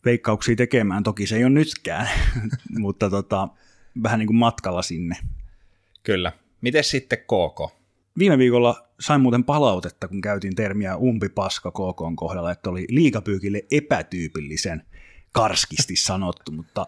[0.04, 1.02] veikkauksia tekemään.
[1.02, 2.08] Toki se ei ole nytkään,
[2.78, 3.48] mutta tota,
[4.02, 5.16] vähän niin kuin matkalla sinne.
[6.02, 6.32] Kyllä.
[6.60, 7.80] Miten sitten KK?
[8.18, 14.82] Viime viikolla sain muuten palautetta, kun käytiin termiä umpipaska KK kohdalla, että oli liikapyykille epätyypillisen
[15.32, 16.86] karskisti sanottu, mutta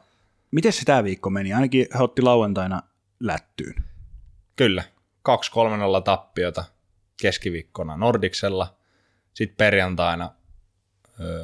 [0.51, 1.53] miten se tämä viikko meni?
[1.53, 2.83] Ainakin he otti lauantaina
[3.21, 3.75] lättyyn.
[4.57, 4.85] Kyllä.
[5.29, 6.65] 2-3-0 tappiota
[7.23, 8.77] keskiviikkona Nordiksella.
[9.35, 10.31] Sitten perjantaina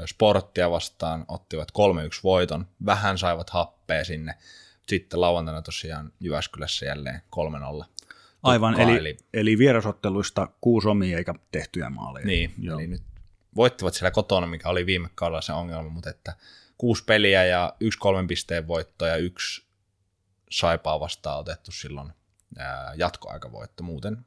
[0.07, 1.73] sporttia vastaan ottivat 3-1
[2.25, 2.67] voiton.
[2.87, 4.35] Vähän saivat happea sinne.
[4.89, 7.23] Sitten lauantaina tosiaan Jyväskylässä jälleen
[7.83, 7.85] 3-0.
[8.43, 12.27] Aivan, eli, eli, eli vierasotteluista kuusi omia eikä tehtyjä maaleja.
[12.27, 12.79] Niin, Joo.
[12.79, 13.03] eli nyt
[13.57, 16.35] voittivat siellä kotona, mikä oli viime kaudella se ongelma, mutta että
[16.79, 19.65] kuusi peliä ja yksi kolmen pisteen voitto ja yksi
[20.51, 22.13] saipaa vastaan otettu silloin
[22.59, 23.83] ää, jatkoaikavoitto.
[23.83, 24.27] Muuten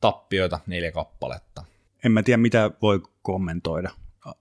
[0.00, 1.64] tappioita neljä kappaletta.
[2.04, 3.90] En mä tiedä, mitä voi kommentoida.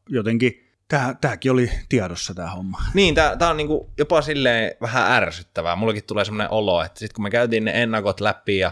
[0.09, 2.81] Jotenkin tää, tääkin oli tiedossa tämä homma.
[2.93, 5.75] Niin, tämä on niinku jopa silleen vähän ärsyttävää.
[5.75, 8.71] Mullakin tulee semmoinen olo, että sitten kun me käytiin ne ennakot läpi ja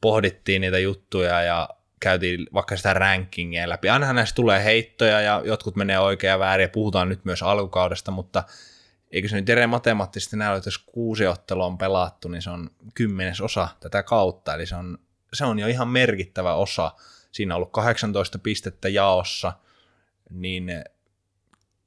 [0.00, 1.68] pohdittiin niitä juttuja ja
[2.00, 3.88] käytiin vaikka sitä rankingia läpi.
[3.88, 8.10] Ainahan näistä tulee heittoja ja jotkut menee oikein ja väärin ja puhutaan nyt myös alkukaudesta,
[8.10, 8.44] mutta
[9.10, 12.70] eikö se nyt ere matemaattisesti näy, että jos kuusi ottelua on pelattu, niin se on
[12.94, 14.98] kymmenes osa tätä kautta, eli se on,
[15.32, 16.92] se on jo ihan merkittävä osa.
[17.32, 19.52] Siinä on ollut 18 pistettä jaossa,
[20.30, 20.84] niin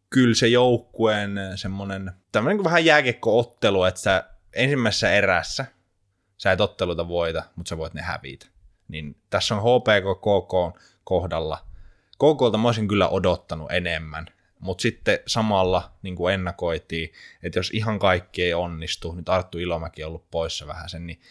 [0.10, 5.65] kyllä se joukkueen semmoinen, tämmöinen kuin vähän jääkiekkoottelu, että sä ensimmäisessä erässä
[6.43, 8.45] sä et otteluta voita, mutta sä voit ne hävitä.
[8.88, 11.65] Niin tässä on HPK KK kohdalla.
[12.12, 14.25] KKlta mä olisin kyllä odottanut enemmän,
[14.60, 17.12] mutta sitten samalla niin kuin ennakoitiin,
[17.43, 21.21] että jos ihan kaikki ei onnistu, nyt Arttu Ilomäki on ollut poissa vähän sen, niin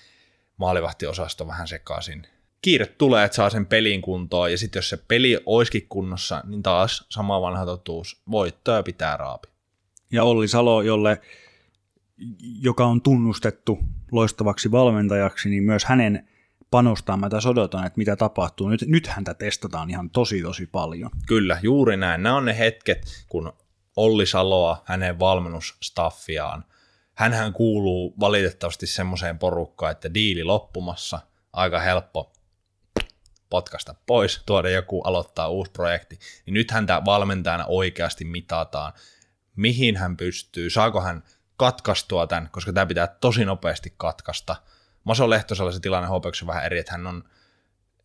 [0.57, 2.27] maalivahtiosasto vähän sekaisin.
[2.62, 6.62] Kiire tulee, että saa sen pelin kuntoon, ja sitten jos se peli olisikin kunnossa, niin
[6.62, 9.48] taas sama vanha totuus, voittoja pitää raapi.
[10.12, 11.20] Ja Olli Salo, jolle,
[12.61, 13.79] joka on tunnustettu
[14.12, 16.29] loistavaksi valmentajaksi, niin myös hänen
[16.70, 18.68] panostaan mä tässä odotan, että mitä tapahtuu.
[18.68, 21.11] Nyt, nyt häntä testataan ihan tosi tosi paljon.
[21.27, 22.22] Kyllä, juuri näin.
[22.22, 23.53] Nämä on ne hetket, kun
[23.96, 26.64] Olli Saloa, hänen valmennusstaffiaan,
[27.14, 31.20] hänhän kuuluu valitettavasti semmoiseen porukkaan, että diili loppumassa,
[31.53, 32.33] aika helppo
[33.52, 38.92] potkasta pois, tuoda joku aloittaa uusi projekti, niin nyt häntä valmentajana oikeasti mitataan,
[39.56, 41.22] mihin hän pystyy, saako hän
[41.56, 44.56] katkaistua tämän, koska tämä pitää tosi nopeasti katkaista.
[45.04, 47.24] Maso Lehtosella se tilanne HPK on vähän eri, että hän on,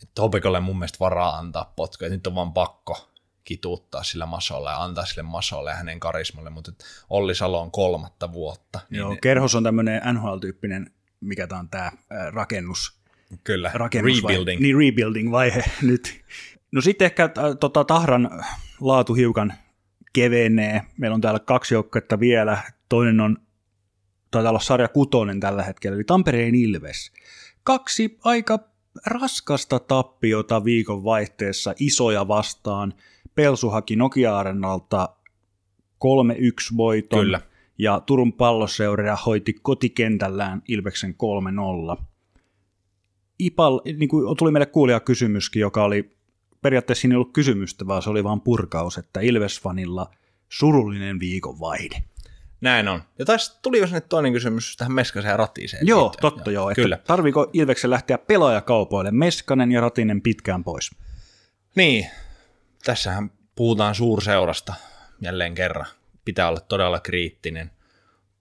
[0.04, 3.10] että HPKlle mun mielestä varaa antaa potku, että nyt on vaan pakko
[3.44, 6.72] kituuttaa sillä Masolla ja antaa sille Masolle ja hänen karismalle, mutta
[7.10, 8.80] Olli Salo on kolmatta vuotta.
[8.90, 11.92] Joo, Kerhos on tämmöinen NHL-tyyppinen, mikä tämä on tämä
[12.32, 12.97] rakennus,
[13.44, 14.62] Kyllä, rebuilding.
[14.62, 16.22] Niin, rebuilding-vaihe nyt.
[16.72, 18.30] No sitten ehkä äh, tota, Tahran
[18.82, 19.54] laatu hiukan
[20.14, 20.82] kevenee.
[20.98, 22.58] Meillä on täällä kaksi joukkuetta vielä.
[22.90, 23.38] Toinen on,
[24.32, 27.12] taitaa olla sarja kutonen tällä hetkellä, eli Tampereen Ilves.
[27.64, 28.60] Kaksi aika
[29.06, 32.94] raskasta tappiota viikon vaihteessa isoja vastaan.
[33.36, 35.10] Pelsu haki Nokia-arenalta
[36.74, 37.20] 3-1 voiton.
[37.20, 37.42] Kyllä.
[37.78, 41.16] Ja Turun palloseura hoiti kotikentällään Ilveksen
[41.98, 42.04] 3-0.
[43.40, 46.18] Ipal, niin kuin tuli meille kuulija kysymyskin, joka oli
[46.62, 50.16] periaatteessa siinä ei ollut kysymystä, vaan se oli vain purkaus, että Ilves-fanilla
[50.50, 52.04] surullinen viikon vaihde.
[52.62, 53.04] Näin on.
[53.20, 55.88] Ja taas tuli jo sinne toinen kysymys tähän Meskasen ja Ratiseen.
[55.88, 56.22] Joo, liittyen.
[56.22, 56.70] totta joo.
[56.70, 56.98] Että Kyllä.
[56.98, 60.92] Tarviiko Ilveksen lähteä pelaajakaupoille Meskanen ja Ratinen pitkään pois?
[61.76, 62.08] Niin,
[62.84, 64.74] tässähän puhutaan suurseurasta
[65.22, 65.86] jälleen kerran.
[66.26, 67.72] Pitää olla todella kriittinen.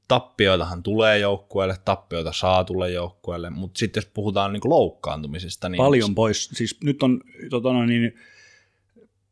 [0.08, 5.76] Tappioitahan tulee joukkueelle, tappioita saa tulla joukkueelle, mutta sitten jos puhutaan niin loukkaantumisesta, niin...
[5.76, 8.14] Paljon pois, siis nyt on tota noin, niin,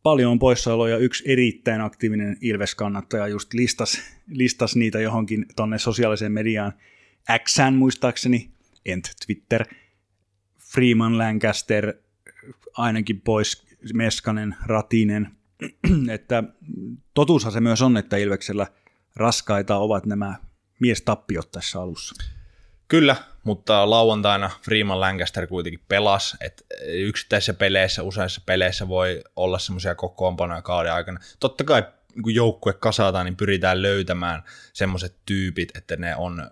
[0.02, 0.96] paljon on poissaoloja.
[0.96, 6.72] Yksi erittäin aktiivinen Ilves-kannattaja just listas, listas niitä johonkin tonne sosiaaliseen mediaan.
[7.44, 8.50] Xn muistaakseni,
[8.87, 9.64] ent Twitter,
[10.58, 11.94] Freeman Lancaster,
[12.76, 15.28] ainakin pois Meskanen, Ratinen,
[16.14, 16.44] että
[17.14, 18.66] totuushan se myös on, että Ilveksellä
[19.16, 20.34] raskaita ovat nämä
[20.80, 22.14] miestappiot tässä alussa.
[22.88, 29.94] Kyllä, mutta lauantaina Freeman Lancaster kuitenkin pelasi, että yksittäisissä peleissä, useissa peleissä voi olla semmoisia
[29.94, 31.20] kokoonpanoja kauden aikana.
[31.40, 31.82] Totta kai
[32.22, 36.50] kun joukkue kasataan, niin pyritään löytämään semmoiset tyypit, että ne on,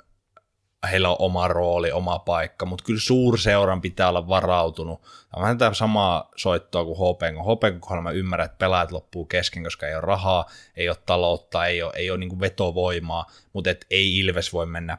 [0.90, 5.02] heillä on oma rooli, oma paikka, mutta kyllä suurseuran pitää olla varautunut.
[5.02, 8.92] Tämä on vähän tämä samaa soittoa kuin HPn, kun HPn kohdalla mä ymmärrän, että pelaajat
[8.92, 13.26] loppuu kesken, koska ei ole rahaa, ei ole taloutta, ei ole, ei ole niin vetovoimaa,
[13.52, 14.98] mutta et ei Ilves voi mennä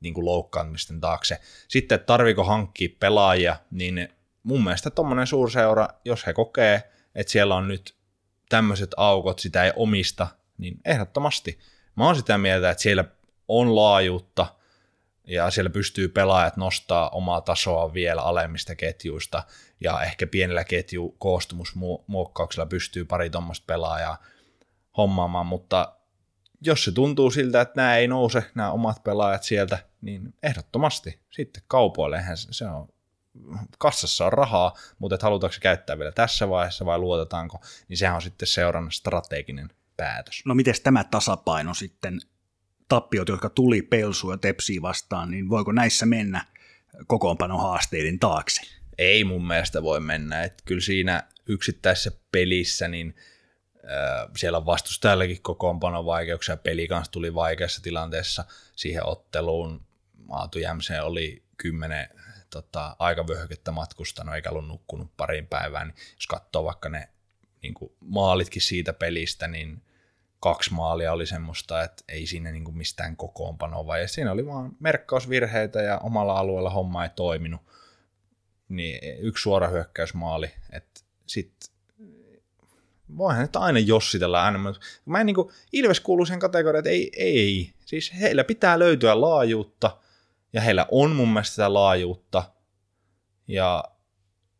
[0.00, 1.40] niin kuin loukkaantumisten taakse.
[1.68, 4.08] Sitten, tarviko hankkia pelaajia, niin
[4.42, 6.82] mun mielestä tuommoinen suurseura, jos he kokee,
[7.14, 7.94] että siellä on nyt
[8.48, 10.26] tämmöiset aukot, sitä ei omista,
[10.58, 11.58] niin ehdottomasti.
[11.96, 13.04] Mä oon sitä mieltä, että siellä
[13.48, 14.46] on laajuutta
[15.28, 19.42] ja siellä pystyy pelaajat nostaa omaa tasoa vielä alemmista ketjuista.
[19.80, 24.22] Ja ehkä pienellä ketju koostumusmuokkauksella pystyy pari tuommoista pelaajaa
[24.96, 25.94] hommaamaan, mutta
[26.60, 31.62] jos se tuntuu siltä, että nämä ei nouse, nämä omat pelaajat sieltä, niin ehdottomasti sitten
[31.68, 32.88] kaupoille, eihän se on,
[33.78, 38.16] kassassa on rahaa, mutta että halutaanko se käyttää vielä tässä vaiheessa vai luotetaanko, niin sehän
[38.16, 40.42] on sitten seurannan strateginen päätös.
[40.44, 42.20] No miten tämä tasapaino sitten,
[42.88, 46.44] tappiot, jotka tuli Pelsu ja Tepsi vastaan, niin voiko näissä mennä
[47.06, 48.62] kokoonpanon haasteiden taakse?
[48.98, 53.16] Ei mun mielestä voi mennä, että kyllä siinä yksittäisessä pelissä, niin
[54.36, 58.44] siellä on vastustajallakin kokoonpanon vaikeuksia, peli kanssa tuli vaikeassa tilanteessa
[58.76, 59.86] siihen otteluun,
[60.28, 62.08] Maatu Jämse oli kymmenen
[62.50, 67.08] tota, aikavyöhykettä matkustanut eikä ollut nukkunut pariin päivään, niin jos katsoo vaikka ne
[67.62, 69.82] niin kuin maalitkin siitä pelistä, niin
[70.40, 75.82] kaksi maalia oli semmoista, että ei siinä niin mistään kokoonpanoa, vai siinä oli vaan merkkausvirheitä
[75.82, 77.60] ja omalla alueella homma ei toiminut.
[78.68, 81.74] Niin yksi suora hyökkäysmaali, että sitten
[83.16, 84.74] voihan nyt aina jossitella aina,
[85.04, 89.20] mä en niin kuin, Ilves kuuluu sen kategoriaan, että ei, ei, siis heillä pitää löytyä
[89.20, 89.98] laajuutta,
[90.52, 92.42] ja heillä on mun mielestä sitä laajuutta,
[93.48, 93.84] ja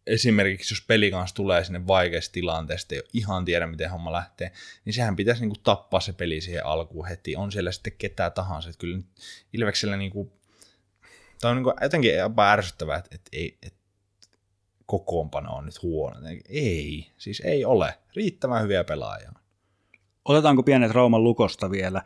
[0.08, 4.52] esimerkiksi jos peli kanssa tulee sinne vaikeasta tilanteesta, ei ihan tiedä miten homma lähtee,
[4.84, 8.32] niin sehän pitäisi niin kuin tappaa se peli siihen alkuun heti, on siellä sitten ketään
[8.32, 9.00] tahansa, että kyllä
[9.52, 10.32] Ilveksellä niin kuin,
[11.40, 13.78] tämä on niin kuin jotenkin jopa ärsyttävää, että, että, ei, että
[14.86, 16.16] kokoonpano on nyt huono.
[16.48, 17.94] Ei, siis ei ole.
[18.16, 19.32] Riittävän hyviä pelaajia.
[20.24, 22.02] Otetaanko pienet Rauman lukosta vielä?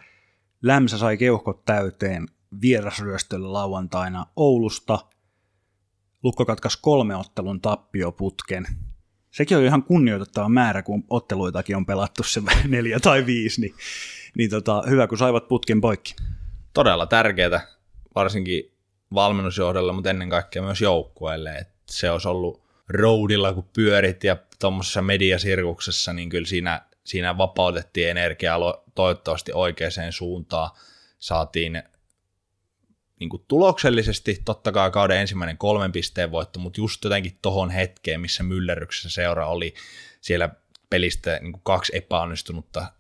[0.63, 2.29] Lämsä sai keuhkot täyteen
[2.61, 4.99] vierasryöstöllä lauantaina Oulusta.
[6.23, 8.67] Lukko katkaisi kolme ottelun tappioputken.
[9.31, 13.75] Sekin on ihan kunnioitettava määrä, kun otteluitakin on pelattu se neljä tai viisi, niin,
[14.37, 16.15] niin tota, hyvä, kun saivat putken poikki.
[16.73, 17.67] Todella tärkeää,
[18.15, 18.73] varsinkin
[19.15, 25.03] valmennusjohdolle, mutta ennen kaikkea myös joukkueelle, että se olisi ollut roadilla, kun pyörit ja tuommoisessa
[25.03, 30.71] mediasirkuksessa, niin kyllä siinä, siinä vapautettiin energiaa toivottavasti oikeaan suuntaan.
[31.19, 31.83] Saatiin
[33.23, 38.21] niin kuin tuloksellisesti totta kai kauden ensimmäinen kolmen pisteen voitto, mutta just jotenkin tohon hetkeen,
[38.21, 39.75] missä myllerryksessä seura oli
[40.21, 40.49] siellä
[40.91, 42.93] pelistä niin kuin kaksi epäonnistunutta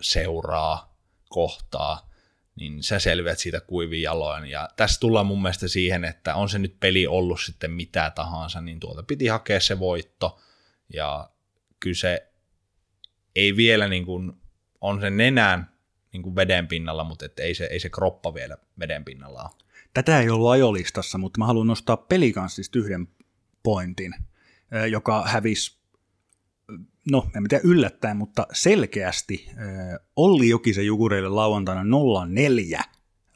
[0.00, 0.96] seuraa
[1.28, 2.10] kohtaa,
[2.56, 4.46] niin sä selviät siitä kuivin jaloin.
[4.46, 8.60] Ja tässä tullaan mun mielestä siihen, että on se nyt peli ollut sitten mitä tahansa,
[8.60, 10.40] niin tuolta piti hakea se voitto.
[10.92, 11.30] Ja
[11.80, 12.32] kyllä se
[13.36, 14.32] ei vielä niin kuin,
[14.80, 15.71] on se nenään
[16.12, 19.50] niin kuin veden pinnalla, mutta et ei, se, ei se kroppa vielä veden pinnalla ole.
[19.94, 23.08] Tätä ei ollut ajolistassa, mutta mä haluan nostaa pelikanssista yhden
[23.62, 24.14] pointin,
[24.90, 25.82] joka hävisi
[27.10, 29.50] no en tiedä yllättäen, mutta selkeästi
[30.16, 31.84] Olli Jokisen Jukureille lauantaina
[32.28, 32.84] 04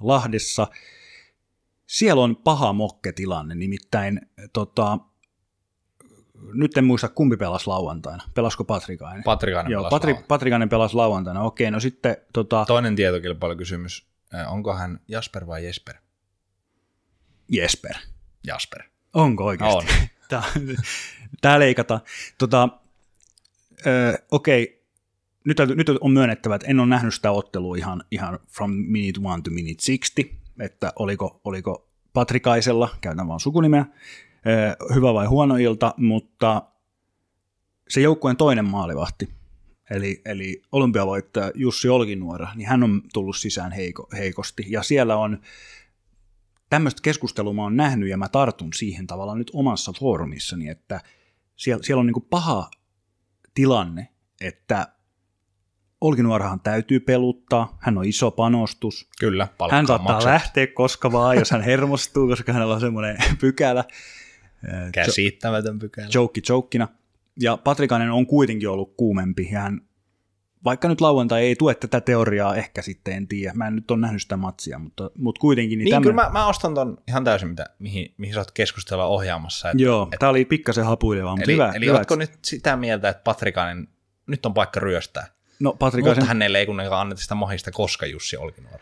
[0.00, 0.66] Lahdessa.
[1.86, 4.20] Siellä on paha mokketilanne, nimittäin
[4.52, 4.98] tota,
[6.52, 8.24] nyt en muista kumpi pelasi lauantaina.
[8.34, 9.22] Pelasko Patrikainen?
[9.22, 10.28] Patrikainen Joo, pelasi Patri, lauantaina.
[10.28, 11.42] Patrikainen pelasi lauantaina.
[11.42, 12.16] Okei, no sitten...
[12.32, 12.64] Tota...
[12.66, 14.06] Toinen tietokilpailukysymys.
[14.46, 15.94] Onko hän Jasper vai Jesper?
[17.48, 17.94] Jesper.
[18.46, 18.82] Jasper.
[19.14, 19.92] Onko oikeasti?
[19.92, 20.06] On.
[20.28, 20.42] Tää,
[21.40, 22.00] tää leikataan.
[22.38, 22.68] Tota,
[23.86, 24.84] öö, okei,
[25.44, 29.42] nyt, nyt on myönnettävä, että en ole nähnyt sitä ottelua ihan, ihan from minute one
[29.42, 33.84] to minute 60, että oliko, oliko Patrikaisella, käytän vaan sukunimeä,
[34.94, 36.62] hyvä vai huono ilta, mutta
[37.88, 39.28] se joukkueen toinen maalivahti,
[39.90, 44.64] eli, eli olympiavoittaja Jussi Olkinuora, niin hän on tullut sisään heiko, heikosti.
[44.68, 45.40] Ja siellä on
[46.70, 51.00] tämmöistä keskustelua mä oon nähnyt ja mä tartun siihen tavallaan nyt omassa foorumissani, että
[51.56, 52.70] siellä, siellä on niin paha
[53.54, 54.08] tilanne,
[54.40, 54.88] että
[56.00, 59.08] Olkinuorahan täytyy peluttaa, hän on iso panostus.
[59.20, 60.32] Kyllä, Hän saattaa maksat.
[60.32, 63.84] lähteä koska vaan, jos hän hermostuu, koska hänellä on semmoinen pykälä.
[64.92, 66.08] Käsittämätön pykälä.
[66.14, 66.88] joke jokina.
[67.40, 69.80] Ja Patrikainen on kuitenkin ollut kuumempi, ja hän,
[70.64, 73.52] vaikka nyt lauantai ei tue tätä teoriaa, ehkä sitten en tiedä.
[73.54, 75.78] Mä en nyt ole nähnyt sitä matsia, mutta, mutta kuitenkin.
[75.78, 78.50] Niin, Niin, tämmönen- kyllä mä, mä ostan ton ihan täysin, mitä, mihin, mihin sä oot
[78.50, 79.70] keskustella ohjaamassa.
[79.70, 81.72] Että, Joo, tämä oli pikkasen hapuileva, mutta eli hyvä.
[81.74, 83.88] eli hyvä ootko että- nyt sitä mieltä, että Patrikainen,
[84.26, 85.26] nyt on paikka ryöstää?
[85.60, 88.78] No Mutta Patrikaisen, hänelle ei kuitenkaan anneta sitä mahista, koska Jussi Olkinuora.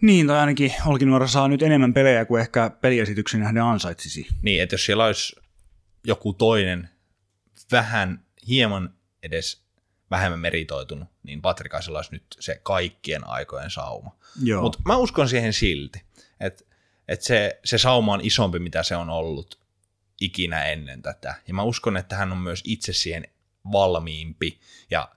[0.00, 4.26] Niin tai ainakin Olkinuora saa nyt enemmän pelejä kuin ehkä peliesityksen nähden ansaitsisi.
[4.42, 5.36] Niin, että jos siellä olisi
[6.04, 6.88] joku toinen
[7.72, 9.62] vähän, hieman edes
[10.10, 14.16] vähemmän meritoitunut, niin Patrikaisella olisi nyt se kaikkien aikojen sauma.
[14.60, 16.02] Mutta mä uskon siihen silti,
[16.40, 16.64] että
[17.08, 19.60] et se, se sauma on isompi, mitä se on ollut
[20.20, 21.34] ikinä ennen tätä.
[21.48, 23.26] Ja mä uskon, että hän on myös itse siihen
[23.72, 24.60] valmiimpi.
[24.90, 25.08] Ja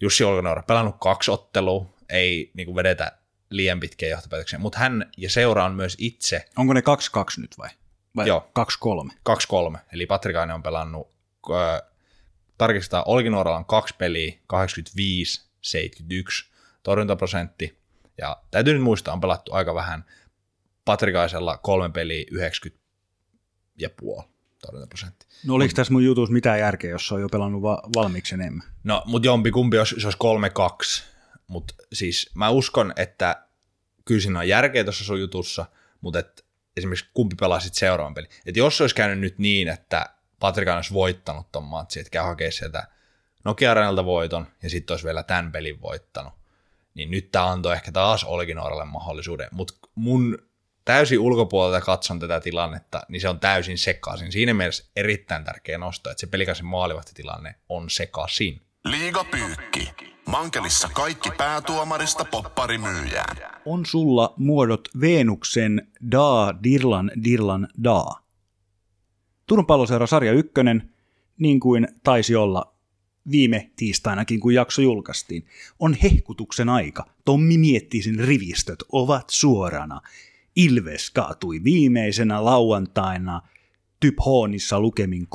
[0.00, 3.18] Jussi Olkanoura pelannut kaksi ottelua, ei niin kuin vedetä
[3.50, 6.82] liian pitkiä johtopäätöksiä, mutta hän ja seura on myös itse onko ne 2-2
[7.40, 7.68] nyt vai?
[8.16, 8.50] vai Joo.
[9.08, 9.12] 2-3?
[9.74, 11.10] 2-3, eli Patrikainen on pelannut,
[11.50, 11.82] äh,
[12.58, 14.36] tarkistetaan, Olkinuoralla on kaksi peliä, 85-71
[16.82, 17.78] torjuntaprosentti,
[18.18, 20.04] ja täytyy nyt muistaa, on pelattu aika vähän,
[20.84, 22.86] Patrikaisella kolme peliä 90
[23.78, 24.24] ja puoli
[24.66, 25.26] torjuntaprosentti.
[25.46, 28.66] No oliko tässä mun jutussa mitään järkeä, jos se on jo pelannut va- valmiiksi enemmän?
[28.84, 30.18] No, mutta jompi kumpi, jos se olisi
[31.02, 31.15] 3-2,
[31.46, 33.46] mutta siis mä uskon, että
[34.04, 35.66] kyllä siinä on järkeä tuossa sun jutussa,
[36.00, 38.30] mutta et esimerkiksi kumpi pelaa sitten seuraavan pelin.
[38.46, 40.06] Et jos se olisi käynyt nyt niin, että
[40.40, 42.88] Patrikan olisi voittanut ton matsin, että käy hakea sieltä
[43.44, 46.32] Nokia Arenalta voiton ja sitten olisi vielä tämän pelin voittanut,
[46.94, 50.38] niin nyt tämä antoi ehkä taas Olkinuoralle mahdollisuuden, mutta mun
[50.84, 54.32] täysin ulkopuolelta katson tätä tilannetta, niin se on täysin sekaisin.
[54.32, 58.62] Siinä mielessä erittäin tärkeä nosto, että se pelikaisen maalivahtitilanne on sekaisin.
[58.84, 60.15] Liiga Pyykki.
[60.26, 63.36] Mankelissa kaikki päätuomarista popparimyyjään.
[63.64, 68.26] On sulla muodot Venuksen daa, dirlan, dirlan, daa.
[69.46, 70.90] Turun palloseura sarja ykkönen,
[71.38, 72.74] niin kuin taisi olla
[73.30, 75.46] viime tiistainakin, kun jakso julkaistiin,
[75.78, 77.06] on hehkutuksen aika.
[77.24, 80.00] Tommi Miettisen rivistöt ovat suorana.
[80.56, 83.42] Ilves kaatui viimeisenä lauantaina
[84.00, 85.26] Typhoonissa lukemin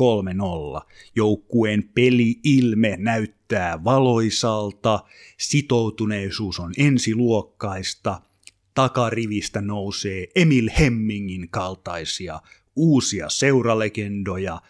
[0.80, 0.82] 3-0.
[1.16, 3.41] Joukkueen peli-ilme näyttää
[3.84, 5.00] valoisalta,
[5.38, 8.22] sitoutuneisuus on ensiluokkaista,
[8.74, 12.42] takarivistä nousee Emil Hemmingin kaltaisia
[12.76, 14.62] uusia seuralegendoja,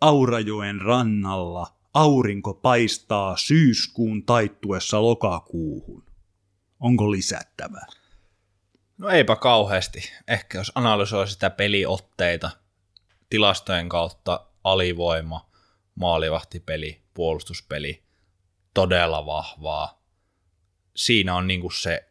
[0.00, 6.04] Aurajoen rannalla aurinko paistaa syyskuun taittuessa lokakuuhun.
[6.80, 7.86] Onko lisättävää?
[8.98, 10.10] No eipä kauheasti.
[10.28, 12.50] Ehkä jos analysoi sitä peliotteita
[13.30, 15.50] tilastojen kautta alivoima,
[15.94, 18.05] maalivahtipeli, puolustuspeli,
[18.76, 20.02] todella vahvaa.
[20.96, 22.08] Siinä on niinku se,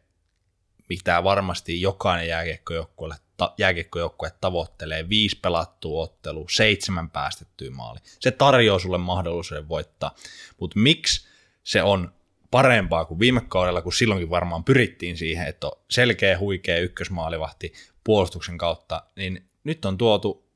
[0.88, 5.08] mitä varmasti jokainen jääkiekkojoukkue, ta, jääkiekkojoukkue tavoittelee.
[5.08, 7.98] Viisi pelattua ottelu, seitsemän päästettyä maali.
[8.20, 10.14] Se tarjoaa sulle mahdollisuuden voittaa.
[10.60, 11.28] Mutta miksi
[11.62, 12.14] se on
[12.50, 17.72] parempaa kuin viime kaudella, kun silloinkin varmaan pyrittiin siihen, että on selkeä, huikea ykkösmaalivahti
[18.04, 20.50] puolustuksen kautta, niin nyt on tuotu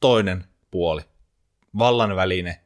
[0.00, 1.02] toinen puoli,
[1.78, 2.60] vallan väline,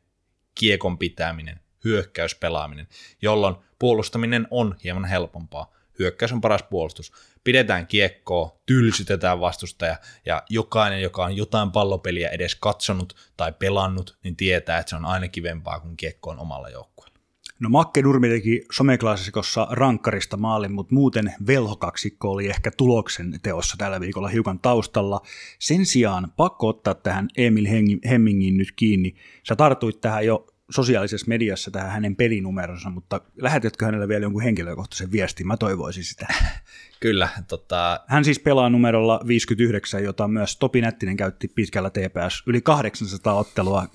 [0.55, 2.88] kiekon pitäminen, hyökkäyspelaaminen,
[3.23, 5.73] jolloin puolustaminen on hieman helpompaa.
[5.99, 7.12] Hyökkäys on paras puolustus.
[7.44, 14.37] Pidetään kiekkoa, tylsytetään vastustaja ja jokainen, joka on jotain pallopeliä edes katsonut tai pelannut, niin
[14.37, 17.14] tietää, että se on aina kivempaa, kun kiekko on omalla joukkueella.
[17.61, 24.00] No Makke Nurmi teki someklassikossa rankkarista maalin, mutta muuten velhokaksikko oli ehkä tuloksen teossa tällä
[24.00, 25.21] viikolla hiukan taustalla.
[25.59, 27.67] Sen sijaan pakko ottaa tähän Emil
[28.09, 29.15] Hemmingin nyt kiinni.
[29.48, 35.12] Sä tartuit tähän jo sosiaalisessa mediassa tähän hänen pelinumeronsa, mutta lähetätkö hänelle vielä jonkun henkilökohtaisen
[35.12, 35.46] viestin?
[35.46, 36.27] Mä toivoisin sitä.
[37.00, 42.60] Kyllä, tota, Hän siis pelaa numerolla 59, jota myös Topi Nättinen käytti pitkällä TPS, yli
[42.60, 43.87] 800 ottelua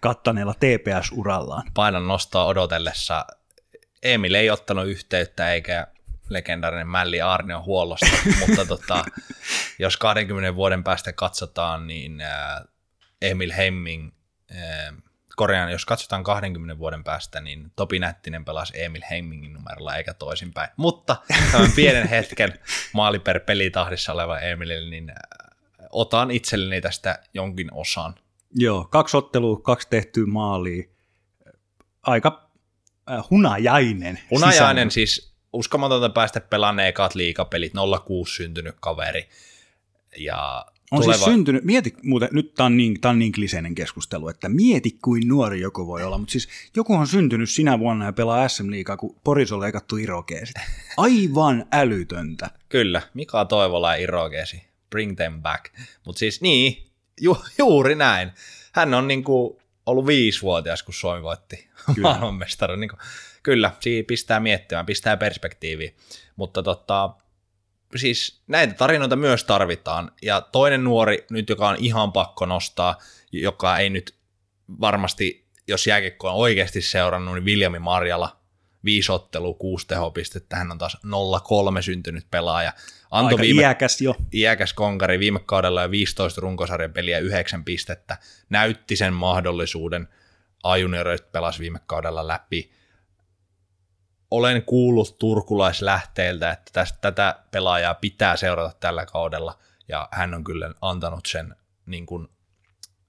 [0.00, 1.70] kattaneella TPS-urallaan.
[1.74, 3.26] painan nostoa odotellessa.
[4.02, 5.86] Emil ei ottanut yhteyttä eikä
[6.28, 8.06] legendaarinen Mälli Arnio huollosta,
[8.40, 9.04] mutta tota,
[9.78, 12.22] jos 20 vuoden päästä katsotaan, niin
[13.22, 14.12] Emil Hemming,
[15.40, 20.70] korjaan, jos katsotaan 20 vuoden päästä, niin Topi Nättinen pelasi Emil Hemmingin numerolla eikä toisinpäin.
[20.76, 21.16] Mutta
[21.52, 22.58] tämän pienen hetken
[22.92, 25.16] maali per pelitahdissa oleva Emilille, niin äh,
[25.90, 28.14] otan itselleni tästä jonkin osan.
[28.54, 30.84] Joo, kaksi ottelua, kaksi tehtyä maalia.
[32.02, 32.50] Aika
[33.10, 34.20] äh, hunajainen.
[34.30, 37.72] Hunajainen siis uskomatonta päästä pelaamaan ekat liikapelit,
[38.06, 39.28] 06 syntynyt kaveri.
[40.16, 41.12] Ja On tuleva...
[41.12, 45.28] siis syntynyt, mieti muuten, nyt tämä on, niin, on niin kliseinen keskustelu, että mieti kuin
[45.28, 48.96] nuori joku voi olla, mutta siis joku on syntynyt sinä vuonna ja pelaa SM Liigaa,
[48.96, 50.56] kun Poris on leikattu irokeesit.
[50.96, 52.50] Aivan älytöntä.
[52.68, 55.64] Kyllä, Mika Toivola ja Irogesi, bring them back.
[56.06, 56.86] Mutta siis niin,
[57.20, 58.30] ju, juuri näin.
[58.72, 61.68] Hän on niinku ollut viisivuotias, kun Suomi voitti
[62.02, 62.76] maailmanmestari.
[62.76, 62.96] Niinku,
[63.42, 65.90] kyllä, siinä pistää miettimään, pistää perspektiiviä.
[66.36, 67.10] Mutta tota,
[67.96, 70.12] siis näitä tarinoita myös tarvitaan.
[70.22, 72.98] Ja toinen nuori nyt, joka on ihan pakko nostaa,
[73.32, 74.14] joka ei nyt
[74.80, 78.40] varmasti, jos jääkiekko on oikeasti seurannut, niin Viljami Marjala,
[78.84, 82.72] viisi ottelua, kuusi tehopistettä, hän on taas 0-3 syntynyt pelaaja.
[83.10, 84.14] Aika viime, iäkäs jo.
[84.32, 88.18] iäkäs konkari viime kaudella jo 15 runkosarjan peliä, 9 pistettä,
[88.50, 90.08] näytti sen mahdollisuuden,
[90.62, 92.70] ajuniorit pelasi viime kaudella läpi.
[94.30, 99.58] Olen kuullut turkulaislähteiltä, että tästä, tätä pelaajaa pitää seurata tällä kaudella,
[99.88, 101.56] ja hän on kyllä antanut sen
[101.86, 102.28] niin kuin,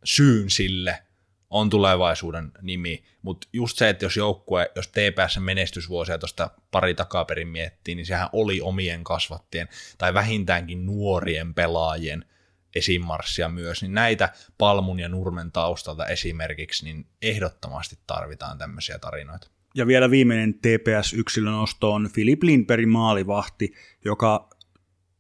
[0.04, 1.04] syyn sille,
[1.50, 7.48] on tulevaisuuden nimi, mutta just se, että jos joukkue, jos TPS menestysvuosia tuosta pari takaperin
[7.48, 12.26] miettii, niin sehän oli omien kasvattien tai vähintäänkin nuorien pelaajien
[12.76, 19.48] esimarssia myös, niin näitä Palmun ja Nurmen taustalta esimerkiksi, niin ehdottomasti tarvitaan tämmöisiä tarinoita.
[19.76, 23.74] Ja vielä viimeinen TPS-yksilön osto on Filip Lindbergin maalivahti,
[24.06, 24.50] joka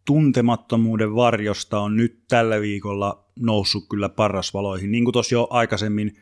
[0.05, 4.91] tuntemattomuuden varjosta on nyt tällä viikolla noussut kyllä parrasvaloihin.
[4.91, 6.15] Niin kuin tuossa jo aikaisemmin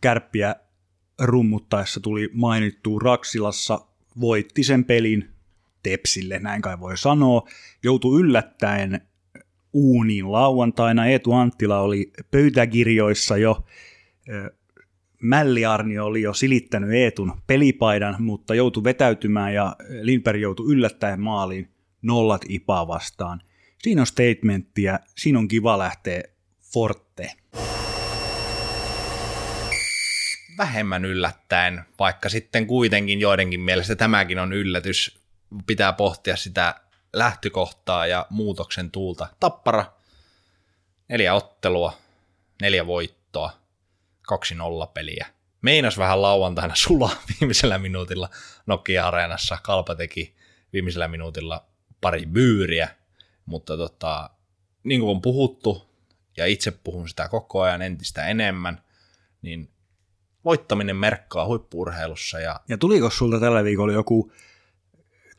[0.00, 0.56] kärppiä
[1.22, 3.86] rummuttaessa tuli mainittu Raksilassa,
[4.20, 5.28] voitti sen pelin
[5.82, 7.48] Tepsille, näin kai voi sanoa.
[7.82, 9.00] Joutui yllättäen
[9.72, 11.06] uuniin lauantaina.
[11.06, 13.64] Eetu Anttila oli pöytäkirjoissa jo.
[15.22, 21.68] Mälli Arnio oli jo silittänyt Eetun pelipaidan, mutta joutui vetäytymään ja Lindberg joutui yllättäen maaliin
[22.02, 23.42] nollat IPA vastaan.
[23.82, 26.22] Siinä on statementtia, siinä on kiva lähteä
[26.72, 27.32] forte.
[30.58, 35.18] Vähemmän yllättäen, vaikka sitten kuitenkin joidenkin mielestä tämäkin on yllätys.
[35.66, 36.74] Pitää pohtia sitä
[37.12, 39.28] lähtökohtaa ja muutoksen tuulta.
[39.40, 39.84] Tappara,
[41.08, 41.92] neljä ottelua,
[42.62, 43.15] neljä voittoa,
[44.26, 45.26] kaksi nollapeliä.
[45.62, 48.28] Meinas vähän lauantaina sulaa viimeisellä minuutilla
[48.66, 49.58] Nokia-areenassa.
[49.62, 50.34] Kalpa teki
[50.72, 51.64] viimeisellä minuutilla
[52.00, 52.88] pari byyriä,
[53.46, 54.30] mutta tota,
[54.84, 55.90] niin kuin on puhuttu,
[56.36, 58.82] ja itse puhun sitä koko ajan entistä enemmän,
[59.42, 59.70] niin
[60.44, 62.40] voittaminen merkkaa huippuurheilussa.
[62.40, 64.32] Ja, ja tuliko sulta tällä viikolla joku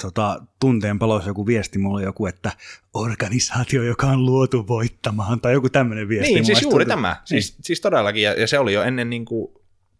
[0.01, 2.51] tota, tunteen palossa joku viesti, mulla oli joku, että
[2.93, 6.33] organisaatio, joka on luotu voittamaan, tai joku tämmöinen viesti.
[6.33, 7.11] Niin, siis juuri tämä.
[7.11, 7.25] Niin.
[7.25, 9.53] Siis, siis todellakin, ja, ja se oli jo ennen niin kuin,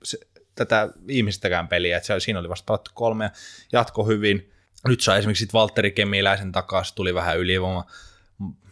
[0.03, 0.17] se,
[0.55, 3.31] tätä viimeistäkään peliä, että se, siinä oli vasta pelattu kolme ja
[3.71, 4.51] jatko hyvin.
[4.87, 7.85] Nyt sai esimerkiksi sit Valtteri Kemiläisen takaisin, tuli vähän ylivoima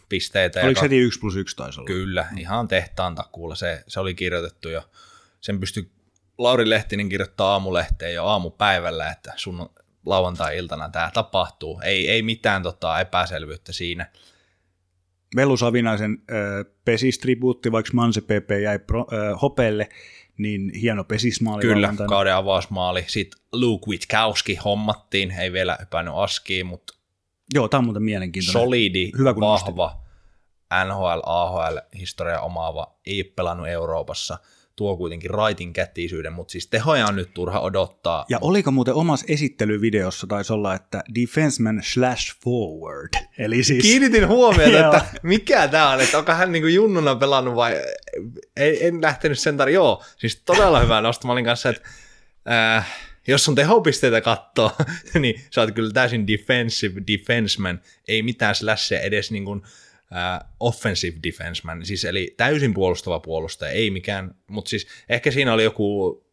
[0.09, 0.61] pisteitä.
[0.61, 1.87] Oliko heti 1 plus 1 taisi olla?
[1.87, 3.55] Kyllä, ihan tehtaan takuulla.
[3.55, 4.89] Se, se oli kirjoitettu jo.
[5.41, 5.91] Sen pystyi
[6.37, 9.69] Lauri Lehtinen kirjoittaa aamulehteen jo aamupäivällä, että sun
[10.05, 11.81] lauantai-iltana tämä tapahtuu.
[11.83, 14.11] Ei, ei mitään tota, epäselvyyttä siinä.
[15.35, 19.89] Velu Savinaisen äh, pesistribuutti, vaikka Manse PP jäi pro, äh, hopelle,
[20.37, 21.61] niin hieno pesismaali.
[21.61, 22.09] Kyllä, lauantaina.
[22.09, 23.03] kauden avausmaali.
[23.07, 26.93] Sitten Luke Witkowski hommattiin, ei vielä hypännyt askiin, mutta
[27.53, 28.63] Joo, tämä on muuten mielenkiintoinen.
[28.63, 30.01] solidi, Hyvä, kun vahva,
[30.85, 34.37] NHL, AHL, historia omaava, ei pelannut Euroopassa,
[34.75, 38.25] tuo kuitenkin raitin kättisyyden, mutta siis tehoja on nyt turha odottaa.
[38.29, 43.09] Ja oliko muuten omassa esittelyvideossa taisi olla, että defenseman slash forward.
[43.37, 43.81] Eli siis...
[43.81, 47.81] Kiinnitin huomiota, että mikä tämä on, että onko hän niinku junnuna pelannut vai
[48.57, 49.69] ei, en lähtenyt sen tar...
[49.69, 51.27] Joo, siis todella hyvä nosto.
[51.27, 51.81] Mä olin kanssa, että
[52.77, 52.87] äh,
[53.27, 54.71] jos sun tehopisteitä katsoo,
[55.19, 59.84] niin sä oot kyllä täysin defensive defenseman, ei mitään slashia edes niin kuin, äh,
[60.59, 66.25] offensive defenseman, siis eli täysin puolustava puolustaja, ei mikään, mutta siis ehkä siinä oli joku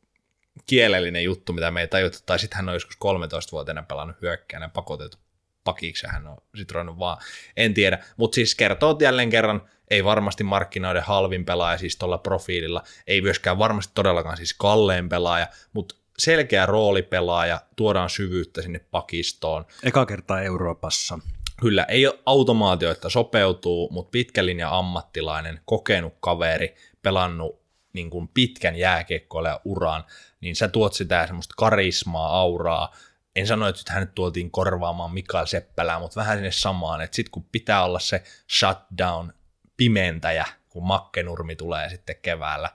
[0.66, 5.18] kielellinen juttu, mitä me ei tajuttu, tai sitten hän on joskus 13-vuotiaana pelannut hyökkäänä pakotettu
[5.64, 7.18] pakiksi, hän on sitten vaan,
[7.56, 12.82] en tiedä, mutta siis kertoo jälleen kerran, ei varmasti markkinoiden halvin pelaaja siis tuolla profiililla,
[13.06, 20.06] ei myöskään varmasti todellakaan siis kalleen pelaaja, mutta selkeä roolipelaaja, tuodaan syvyyttä sinne pakistoon, Eka
[20.06, 21.18] kertaa Euroopassa.
[21.62, 28.76] Kyllä, ei ole automaatio, että sopeutuu, mutta pitkän ammattilainen, kokenut kaveri, pelannut niin kuin pitkän
[28.76, 30.04] jääkiekkoille uran,
[30.40, 32.94] niin sä tuot sitä semmoista karismaa, auraa.
[33.36, 37.48] En sano, että hänet tuotiin korvaamaan Mikael Seppälää, mutta vähän sinne samaan, että sitten kun
[37.52, 38.22] pitää olla se
[38.58, 39.32] shutdown
[39.76, 42.70] pimentäjä, kun Makkenurmi tulee sitten keväällä,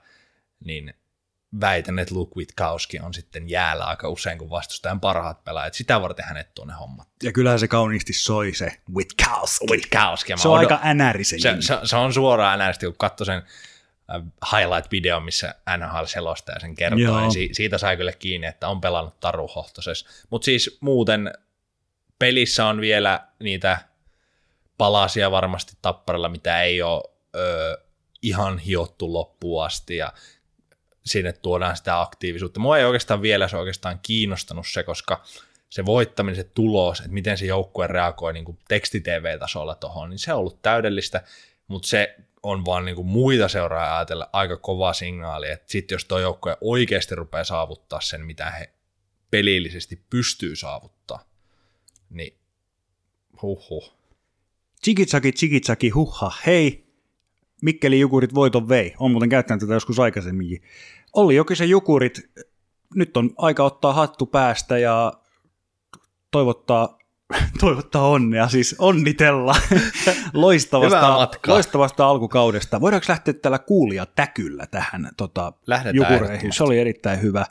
[0.64, 0.94] niin
[1.60, 5.74] väitän, että Luke Witkowski on sitten jäällä aika usein, kun vastustajan parhaat pelaajat.
[5.74, 7.08] Sitä varten hänet tuonne hommat.
[7.22, 9.66] Ja kyllähän se kauniisti soi se Witkowski.
[9.70, 10.32] Witkowski.
[10.36, 13.42] Se on aika NRisen se, se, se, on suoraan NRistä, kun katsoi sen
[14.14, 14.22] äh,
[14.52, 17.20] highlight-video, missä NHL selostaja sen kertoo, Joo.
[17.20, 19.48] niin si- siitä sai kyllä kiinni, että on pelannut Taru
[20.30, 21.32] Mutta siis muuten
[22.18, 23.78] pelissä on vielä niitä
[24.78, 27.02] palasia varmasti tapparilla, mitä ei ole
[27.36, 27.78] ö,
[28.22, 30.12] ihan hiottu loppuun asti, ja
[31.08, 32.60] sinne tuodaan sitä aktiivisuutta.
[32.60, 35.22] Mua ei oikeastaan vielä se oikeastaan kiinnostanut se, koska
[35.70, 40.32] se voittaminen, se tulos, että miten se joukkue reagoi niin kuin teksti-tv-tasolla tuohon, niin se
[40.32, 41.22] on ollut täydellistä,
[41.68, 46.04] mutta se on vaan niin kuin muita seuraa ajatella aika kova signaali, että sitten jos
[46.04, 48.70] tuo joukkue oikeasti rupeaa saavuttaa sen, mitä he
[49.30, 51.24] pelillisesti pystyy saavuttaa,
[52.10, 52.38] niin
[53.42, 53.94] huhhuh.
[54.84, 56.87] Chikitsaki, chikitsaki, huhha, hei,
[57.62, 58.94] Mikkeli Jukurit voiton vei.
[58.98, 60.62] On muuten käyttänyt tätä joskus aikaisemminkin.
[61.12, 62.30] Olli Jokisen Jukurit,
[62.94, 65.12] nyt on aika ottaa hattu päästä ja
[66.30, 66.98] toivottaa,
[67.60, 69.56] toivottaa onnea, siis onnitella
[70.32, 72.80] loistavasta, loistavasta alkukaudesta.
[72.80, 75.52] Voidaanko lähteä tällä kuulia täkyllä tähän tota,
[75.92, 76.52] Jukureihin?
[76.52, 77.44] Se oli erittäin hyvä.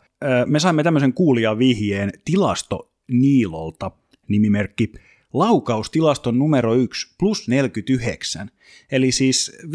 [0.45, 3.91] Me saimme tämmöisen kuulia vihjeen tilasto Niilolta,
[4.28, 4.93] nimimerkki
[5.34, 8.52] laukaustilaston numero 1 plus 49.
[8.92, 9.68] Eli siis 5-5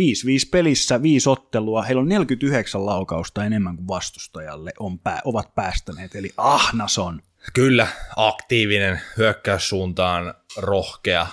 [0.50, 6.30] pelissä, 5 ottelua, heillä on 49 laukausta enemmän kuin vastustajalle on pää, ovat päästäneet, eli
[6.36, 7.22] ahnas on.
[7.52, 7.86] Kyllä,
[8.16, 11.26] aktiivinen, hyökkäyssuuntaan rohkea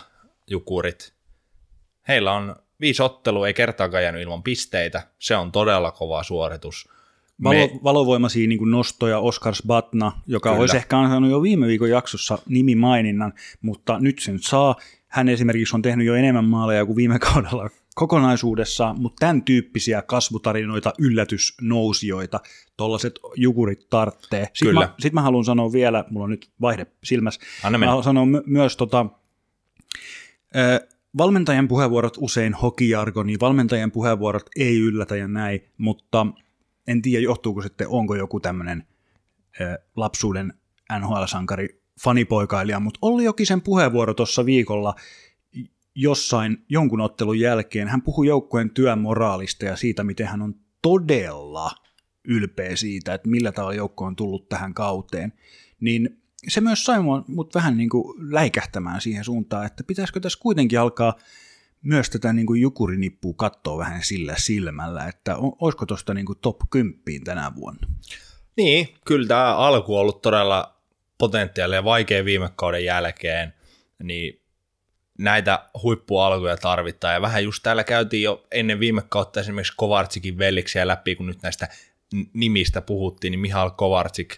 [0.47, 1.13] jukurit.
[2.07, 5.07] Heillä on viisi ottelua, ei kertaakaan jäänyt ilman pisteitä.
[5.19, 6.89] Se on todella kova suoritus.
[7.43, 10.61] Valo, valovoimaisia niin kuin nostoja Oskar Batna, joka Kyllä.
[10.61, 14.75] olisi ehkä saanut jo viime viikon jaksossa nimimaininnan, mutta nyt sen saa.
[15.07, 20.93] Hän esimerkiksi on tehnyt jo enemmän maaleja kuin viime kaudella kokonaisuudessa, mutta tämän tyyppisiä kasvutarinoita,
[20.99, 22.39] yllätysnousijoita,
[22.77, 24.45] tuollaiset jukurit tarttee.
[24.45, 24.79] Sitten Kyllä.
[24.79, 28.25] Mä, sit mä haluan sanoa vielä, mulla on nyt vaihde silmässä, Anna mä haluan sanoa
[28.25, 29.05] my- myös tota,
[30.55, 30.79] äh,
[31.17, 36.27] valmentajan puheenvuorot usein hokijargoni, valmentajan puheenvuorot ei yllätä ja näin, mutta
[36.89, 38.83] en tiedä johtuuko sitten, onko joku tämmöinen
[39.95, 40.53] lapsuuden
[40.99, 44.95] NHL-sankari fanipoikailija, mutta Olli Jokisen puheenvuoro tuossa viikolla
[45.95, 51.71] jossain jonkun ottelun jälkeen, hän puhui joukkueen työmoraalista ja siitä, miten hän on todella
[52.25, 55.33] ylpeä siitä, että millä tavalla joukko on tullut tähän kauteen,
[55.79, 60.79] niin se myös sai mut vähän niin kuin läikähtämään siihen suuntaan, että pitäisikö tässä kuitenkin
[60.79, 61.13] alkaa
[61.81, 66.57] myös tätä niin kuin jukurinippua katsoa vähän sillä silmällä, että olisiko tuosta niin kuin top
[66.69, 67.87] 10 tänä vuonna.
[68.57, 70.75] Niin, kyllä tämä alku on ollut todella
[71.17, 73.53] potentiaalia ja vaikea viime kauden jälkeen,
[74.03, 74.41] niin
[75.19, 77.13] näitä huippualkuja tarvitaan.
[77.13, 81.41] Ja vähän just täällä käytiin jo ennen viime kautta esimerkiksi Kovartsikin velliksiä läpi, kun nyt
[81.43, 81.67] näistä
[82.33, 84.37] nimistä puhuttiin, niin Mihal Kovartsik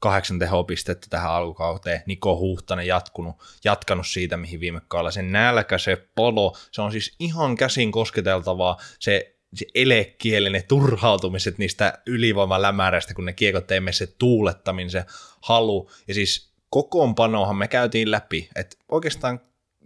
[0.00, 5.10] kahdeksan tehopistettä tähän alkukauteen, Niko Huhtanen jatkunut, jatkanut siitä, mihin viime kaudella.
[5.10, 11.98] Se nälkä, se polo, se on siis ihan käsin kosketeltavaa, se se elekielinen turhautumiset niistä
[12.06, 15.04] ylivoimalämäräistä, kun ne kiekot ei se tuulettaminen, se
[15.42, 15.90] halu.
[16.08, 19.40] Ja siis kokoonpanohan me käytiin läpi, että oikeastaan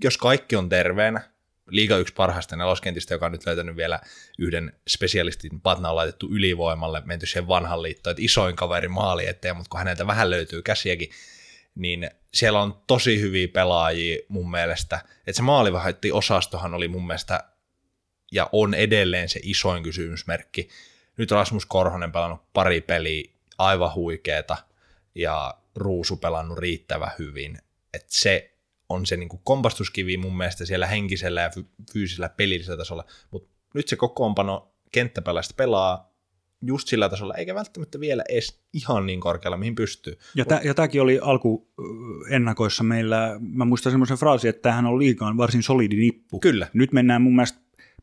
[0.05, 1.34] jos kaikki on terveenä,
[1.67, 4.01] liiga yksi parhaista neloskentistä, joka on nyt löytänyt vielä
[4.39, 9.69] yhden spesialistin, Patna laitettu ylivoimalle, menty siihen vanhan liittoon, että isoin kaveri maali eteen, mutta
[9.71, 11.11] kun häneltä vähän löytyy käsiäkin,
[11.75, 15.01] niin siellä on tosi hyviä pelaajia mun mielestä.
[15.19, 17.45] Että se maalivahti osastohan oli mun mielestä
[18.33, 20.69] ja on edelleen se isoin kysymysmerkki.
[21.17, 24.57] Nyt Rasmus Korhonen pelannut pari peliä aivan huikeeta
[25.15, 27.59] ja Ruusu pelannut riittävän hyvin.
[27.95, 28.54] Et se
[28.89, 31.51] on se niinku kompastuskivi mun mielestä siellä henkisellä ja
[31.93, 36.15] fyysisellä pelillisellä tasolla, mutta nyt se kokoonpano kenttäpeläistä pelaa
[36.67, 40.19] just sillä tasolla, eikä välttämättä vielä edes ihan niin korkealla, mihin pystyy.
[40.35, 41.69] Ja, tä, ja tämäkin oli alku
[42.31, 46.41] ennakoissa meillä, mä muistan semmoisen fraasin, että tämähän on liikaan varsin solidi nippu.
[46.41, 46.69] Kyllä.
[46.73, 47.59] Nyt mennään mun mielestä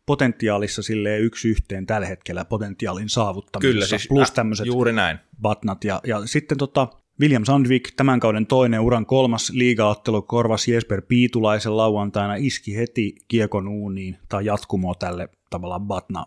[0.05, 3.73] potentiaalissa sille yksi yhteen tällä hetkellä potentiaalin saavuttamisessa.
[3.73, 5.17] Kyllä, siis plus tämmöiset juuri näin.
[5.41, 5.83] batnat.
[5.83, 6.87] Ja, ja sitten tota,
[7.19, 13.67] William Sandvik, tämän kauden toinen uran kolmas liigaottelu, korvasi Jesper Piitulaisen lauantaina, iski heti kiekon
[13.67, 16.25] uuniin tai jatkumoa tälle tavallaan batna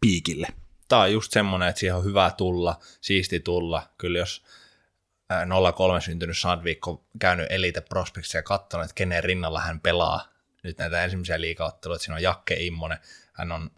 [0.00, 0.48] piikille.
[0.88, 3.82] Tämä on just semmoinen, että siihen on hyvä tulla, siisti tulla.
[3.98, 4.44] Kyllä jos
[5.74, 10.28] 03 syntynyt Sandvik on käynyt Elite Prospectsia ja katsonut, että kenen rinnalla hän pelaa
[10.62, 12.04] nyt näitä ensimmäisiä liigaotteluita.
[12.04, 12.98] Siinä on Jakke Immonen,
[13.32, 13.70] hän on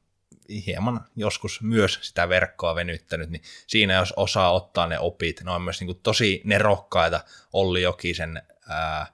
[0.66, 5.62] hieman joskus myös sitä verkkoa venyttänyt, niin siinä jos osaa ottaa ne opit, ne on
[5.62, 7.20] myös niin kuin tosi nerokkaita
[7.52, 9.06] Olli Jokisen ää,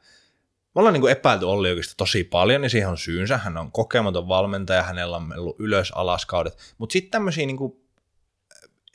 [0.74, 3.38] me ollaan niin kuin epäilty Olli Jokista tosi paljon, niin siihen on syynsä.
[3.38, 6.74] Hän on kokematon valmentaja, hänellä on ollut ylös alaskaudet.
[6.78, 7.80] Mutta sitten tämmöisiä niin kuin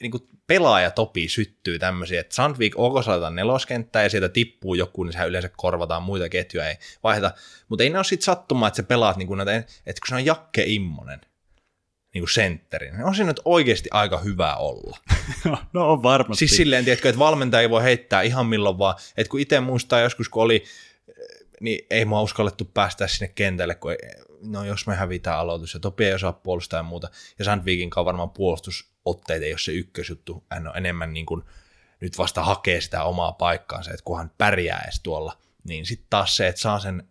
[0.01, 5.13] niin kuin pelaajatopi syttyy tämmöisiä, että Sandvik OK laitetaan neloskenttää ja sieltä tippuu joku, niin
[5.13, 7.31] sehän yleensä korvataan muita ketjuja, ei vaihdeta.
[7.69, 10.15] Mutta ei ne ole sitten sattumaa, että se pelaat niin kuin näitä, että kun se
[10.15, 11.21] on Jakke Immonen,
[12.15, 14.97] niin kuin sentteri, niin on se nyt oikeasti aika hyvä olla.
[15.73, 16.39] no on varmasti.
[16.47, 19.99] Siis silleen, tiedätkö, että valmentaja ei voi heittää ihan milloin vaan, että kun itse muistaa
[19.99, 20.63] joskus, kun oli,
[21.61, 23.97] niin ei mua uskallettu päästä sinne kentälle, kun ei,
[24.41, 27.09] no jos me hävitään aloitus, ja Topi ei osaa puolustaa ja muuta,
[27.39, 31.43] ja Sandvikin kanssa varmaan puolustusotteet ei ole se ykkösjuttu, hän on enemmän niin kuin
[31.99, 36.47] nyt vasta hakee sitä omaa paikkaansa, että kunhan pärjää edes tuolla, niin sitten taas se,
[36.47, 37.07] että saa sen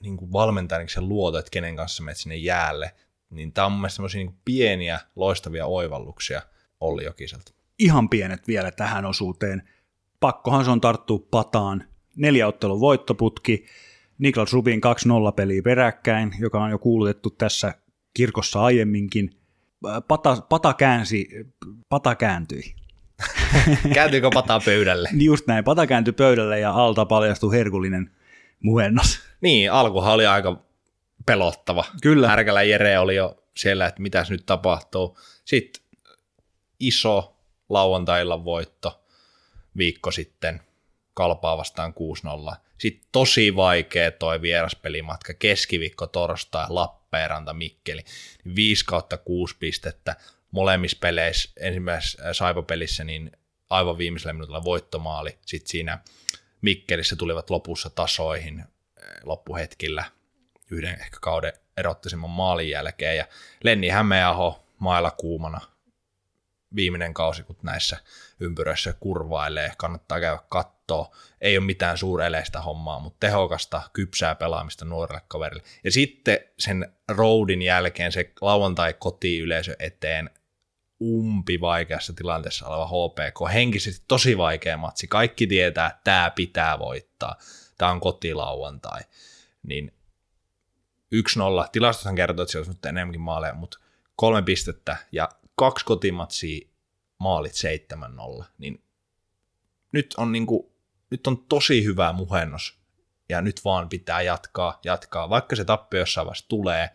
[0.00, 2.92] niin kuin valmentajan sen luoto, että kenen kanssa menet sinne jäälle,
[3.30, 6.42] niin tämä on mun mielestä niin pieniä, loistavia oivalluksia
[6.80, 7.52] Olli Jokiselta.
[7.78, 9.62] Ihan pienet vielä tähän osuuteen.
[10.20, 11.84] Pakkohan se on tarttua pataan.
[12.16, 13.66] Neljä ottelun voittoputki,
[14.18, 14.80] Niklas Rubin
[15.30, 17.74] 2-0 peliä peräkkäin, joka on jo kuulutettu tässä
[18.14, 19.30] kirkossa aiemminkin.
[20.08, 21.28] Pata, pata käänsi,
[21.88, 22.74] pata kääntyi.
[23.94, 25.08] Kääntyykö pata pöydälle?
[25.12, 28.10] Just näin, pata kääntyi pöydälle ja alta paljastui herkullinen
[28.62, 29.18] muhennos.
[29.40, 30.65] Niin, alkuhan oli aika
[31.26, 31.84] pelottava.
[32.02, 32.28] Kyllä.
[32.28, 35.18] Härkälä Jere oli jo siellä, että mitäs nyt tapahtuu.
[35.44, 35.82] Sitten
[36.80, 37.36] iso
[37.68, 39.04] lauantailla voitto
[39.76, 40.60] viikko sitten
[41.14, 41.94] kalpaa vastaan
[42.52, 42.56] 6-0.
[42.78, 48.04] Sitten tosi vaikea toi vieraspelimatka, keskiviikko, torstai, Lappeenranta, Mikkeli.
[48.54, 50.16] 5 kautta 6 pistettä
[50.50, 53.32] molemmissa peleissä, ensimmäisessä Saipa-pelissä, niin
[53.70, 55.38] aivan viimeisellä minuutilla voittomaali.
[55.46, 55.98] Sitten siinä
[56.60, 58.64] Mikkelissä tulivat lopussa tasoihin
[59.24, 60.04] loppuhetkillä
[60.70, 63.16] yhden ehkä kauden erottaisemman maalin jälkeen.
[63.16, 63.26] Ja
[63.64, 65.60] Lenni Hämeenaho mailla kuumana
[66.76, 67.96] viimeinen kausi, kun näissä
[68.40, 71.14] ympyröissä kurvailee, kannattaa käydä kattoo.
[71.40, 75.62] Ei ole mitään suureleistä hommaa, mutta tehokasta, kypsää pelaamista nuorelle kaverille.
[75.84, 80.30] Ja sitten sen roadin jälkeen se lauantai kotiyleisö eteen
[81.02, 85.06] umpi vaikeassa tilanteessa oleva HPK, henkisesti tosi vaikea matsi.
[85.06, 87.36] Kaikki tietää, että tämä pitää voittaa.
[87.78, 89.00] Tämä on kotilauantai.
[89.62, 89.92] Niin
[91.14, 91.68] 1-0.
[91.72, 93.78] Tilastothan kertoo, että siellä olisi enemmänkin maaleja, mutta
[94.16, 96.68] kolme pistettä ja kaksi kotimatsia
[97.18, 97.52] maalit
[98.40, 98.44] 7-0.
[98.58, 98.82] Niin
[99.92, 100.72] nyt on, niinku,
[101.10, 102.78] nyt on tosi hyvä muhennos
[103.28, 105.30] ja nyt vaan pitää jatkaa, jatkaa.
[105.30, 106.90] Vaikka se tappio jossain vaiheessa tulee,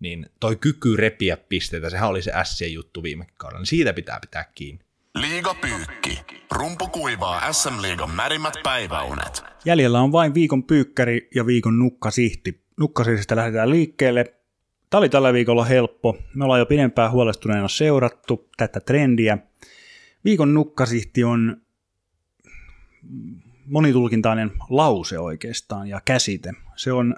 [0.00, 4.20] niin toi kyky repiä pisteitä, sehän oli se S juttu viime kaudella, niin siitä pitää
[4.20, 4.84] pitää kiinni.
[5.14, 6.20] Liiga pyykki.
[6.50, 9.44] Rumpu kuivaa SM Liigan märimmät päiväunet.
[9.64, 12.67] Jäljellä on vain viikon pyykkäri ja viikon nukkasihti.
[12.78, 14.34] Nukkasista lähdetään liikkeelle.
[14.90, 16.16] Tämä oli tällä viikolla helppo.
[16.34, 19.38] Me ollaan jo pidempään huolestuneena seurattu tätä trendiä.
[20.24, 21.62] Viikon nukkasihti on
[23.66, 26.52] monitulkintainen lause oikeastaan ja käsite.
[26.76, 27.16] Se on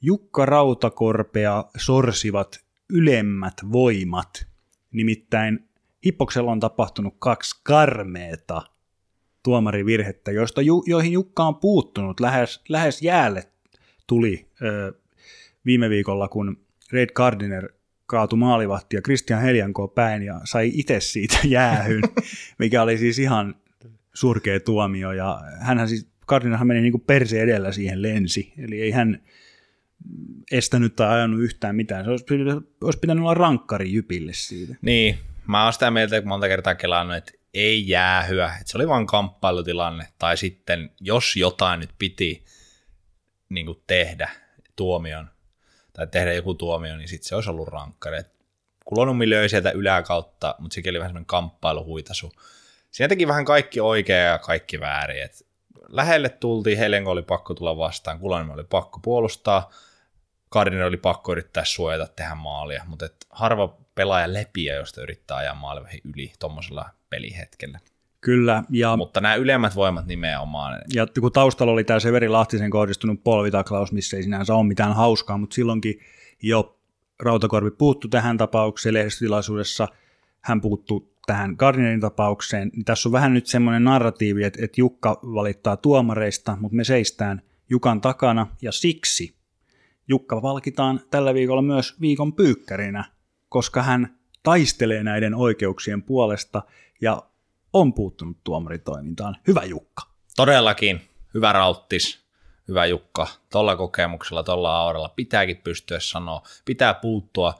[0.00, 4.46] Jukka Rautakorpea sorsivat ylemmät voimat.
[4.92, 5.68] Nimittäin
[6.06, 8.62] Hippoksella on tapahtunut kaksi karmeeta
[9.42, 13.48] tuomarivirhettä, joista ju, joihin Jukka on puuttunut lähes, lähes jäälle
[14.06, 14.48] tuli
[15.66, 17.68] viime viikolla, kun Red Gardiner
[18.36, 22.02] maalivahti ja Christian Heljanko päin ja sai itse siitä jäähyn,
[22.58, 23.54] mikä oli siis ihan
[24.14, 25.12] surkea tuomio.
[25.12, 29.22] Ja hänhän siis, Gardinerhan meni niin kuin perse edellä siihen lensi, eli ei hän
[30.52, 32.04] estänyt tai ajanut yhtään mitään.
[32.04, 34.74] Se olisi pitänyt, olisi pitänyt olla rankkari Jypille siitä.
[34.82, 38.88] Niin, mä oon sitä mieltä, kun monta kertaa kelannut, että ei jäähyä, että se oli
[38.88, 42.44] vain kamppailutilanne, tai sitten jos jotain nyt piti
[43.48, 44.30] niin kuin tehdä
[44.76, 45.30] tuomion,
[45.92, 48.18] tai tehdä joku tuomio, niin sitten se olisi ollut rankkari.
[48.84, 52.32] Kulonummi löi sieltä yläkautta, mutta sekin oli vähän semmoinen kamppailuhuitasu.
[52.90, 55.22] Siinä teki vähän kaikki oikein ja kaikki väärin.
[55.22, 55.46] Et
[55.88, 59.70] lähelle tultiin, Helenko oli pakko tulla vastaan, Kulonummi oli pakko puolustaa,
[60.48, 66.00] Kardinen oli pakko yrittää suojata tehdä maalia, mutta harva pelaaja lepiä, josta yrittää ajaa maalivahin
[66.04, 67.80] yli tuommoisella pelihetkellä.
[68.26, 68.64] Kyllä.
[68.70, 70.78] Ja, Mutta nämä ylemmät voimat nimenomaan.
[70.94, 75.38] Ja kun taustalla oli tämä Severi Lahtisen kohdistunut polvitaklaus, missä ei sinänsä ole mitään hauskaa,
[75.38, 76.00] mutta silloinkin
[76.42, 76.78] jo
[77.20, 79.88] Rautakorvi puuttu tähän tapaukseen lehdistötilaisuudessa,
[80.40, 85.20] hän puuttu tähän Gardinerin tapaukseen, niin tässä on vähän nyt semmoinen narratiivi, että, että Jukka
[85.22, 89.36] valittaa tuomareista, mutta me seistään Jukan takana, ja siksi
[90.08, 93.04] Jukka valkitaan tällä viikolla myös viikon pyykkärinä,
[93.48, 96.62] koska hän taistelee näiden oikeuksien puolesta
[97.00, 97.22] ja
[97.80, 99.36] on puuttunut tuomaritoimintaan.
[99.46, 100.02] Hyvä Jukka.
[100.36, 101.08] Todellakin.
[101.34, 102.26] Hyvä rauttis.
[102.68, 103.26] Hyvä Jukka.
[103.52, 106.42] Tuolla kokemuksella, tuolla auralla pitääkin pystyä sanoa.
[106.64, 107.54] Pitää puuttua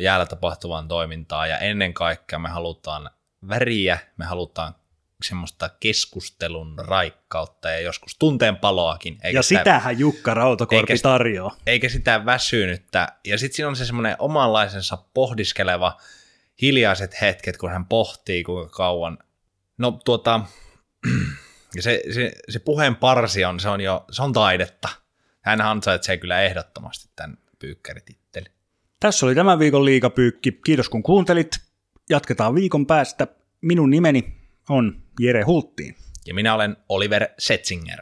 [0.00, 3.10] jäällä tapahtuvaan toimintaan ja ennen kaikkea me halutaan
[3.48, 4.74] väriä, me halutaan
[5.24, 9.18] semmoista keskustelun raikkautta ja joskus tunteen paloakin.
[9.22, 11.56] Eikä ja sitä, sitähän Jukka Rautakorpi eikä, tarjoaa.
[11.66, 13.08] Eikä sitä väsynyttä.
[13.26, 15.96] Ja sitten siinä on se semmoinen omanlaisensa pohdiskeleva
[16.62, 19.18] hiljaiset hetket, kun hän pohtii kuinka kauan.
[19.78, 20.40] No tuota,
[21.74, 24.88] ja se, se, se puheen parsi on, se on jo, se on taidetta.
[25.40, 28.52] Hän ansaitsee kyllä ehdottomasti tämän pyykkäritittelin.
[29.00, 30.52] Tässä oli tämän viikon liikapyykki.
[30.52, 31.50] Kiitos kun kuuntelit.
[32.10, 33.26] Jatketaan viikon päästä.
[33.60, 34.36] Minun nimeni
[34.68, 35.94] on Jere Hulttiin.
[36.26, 37.98] Ja minä olen Oliver Setzinger.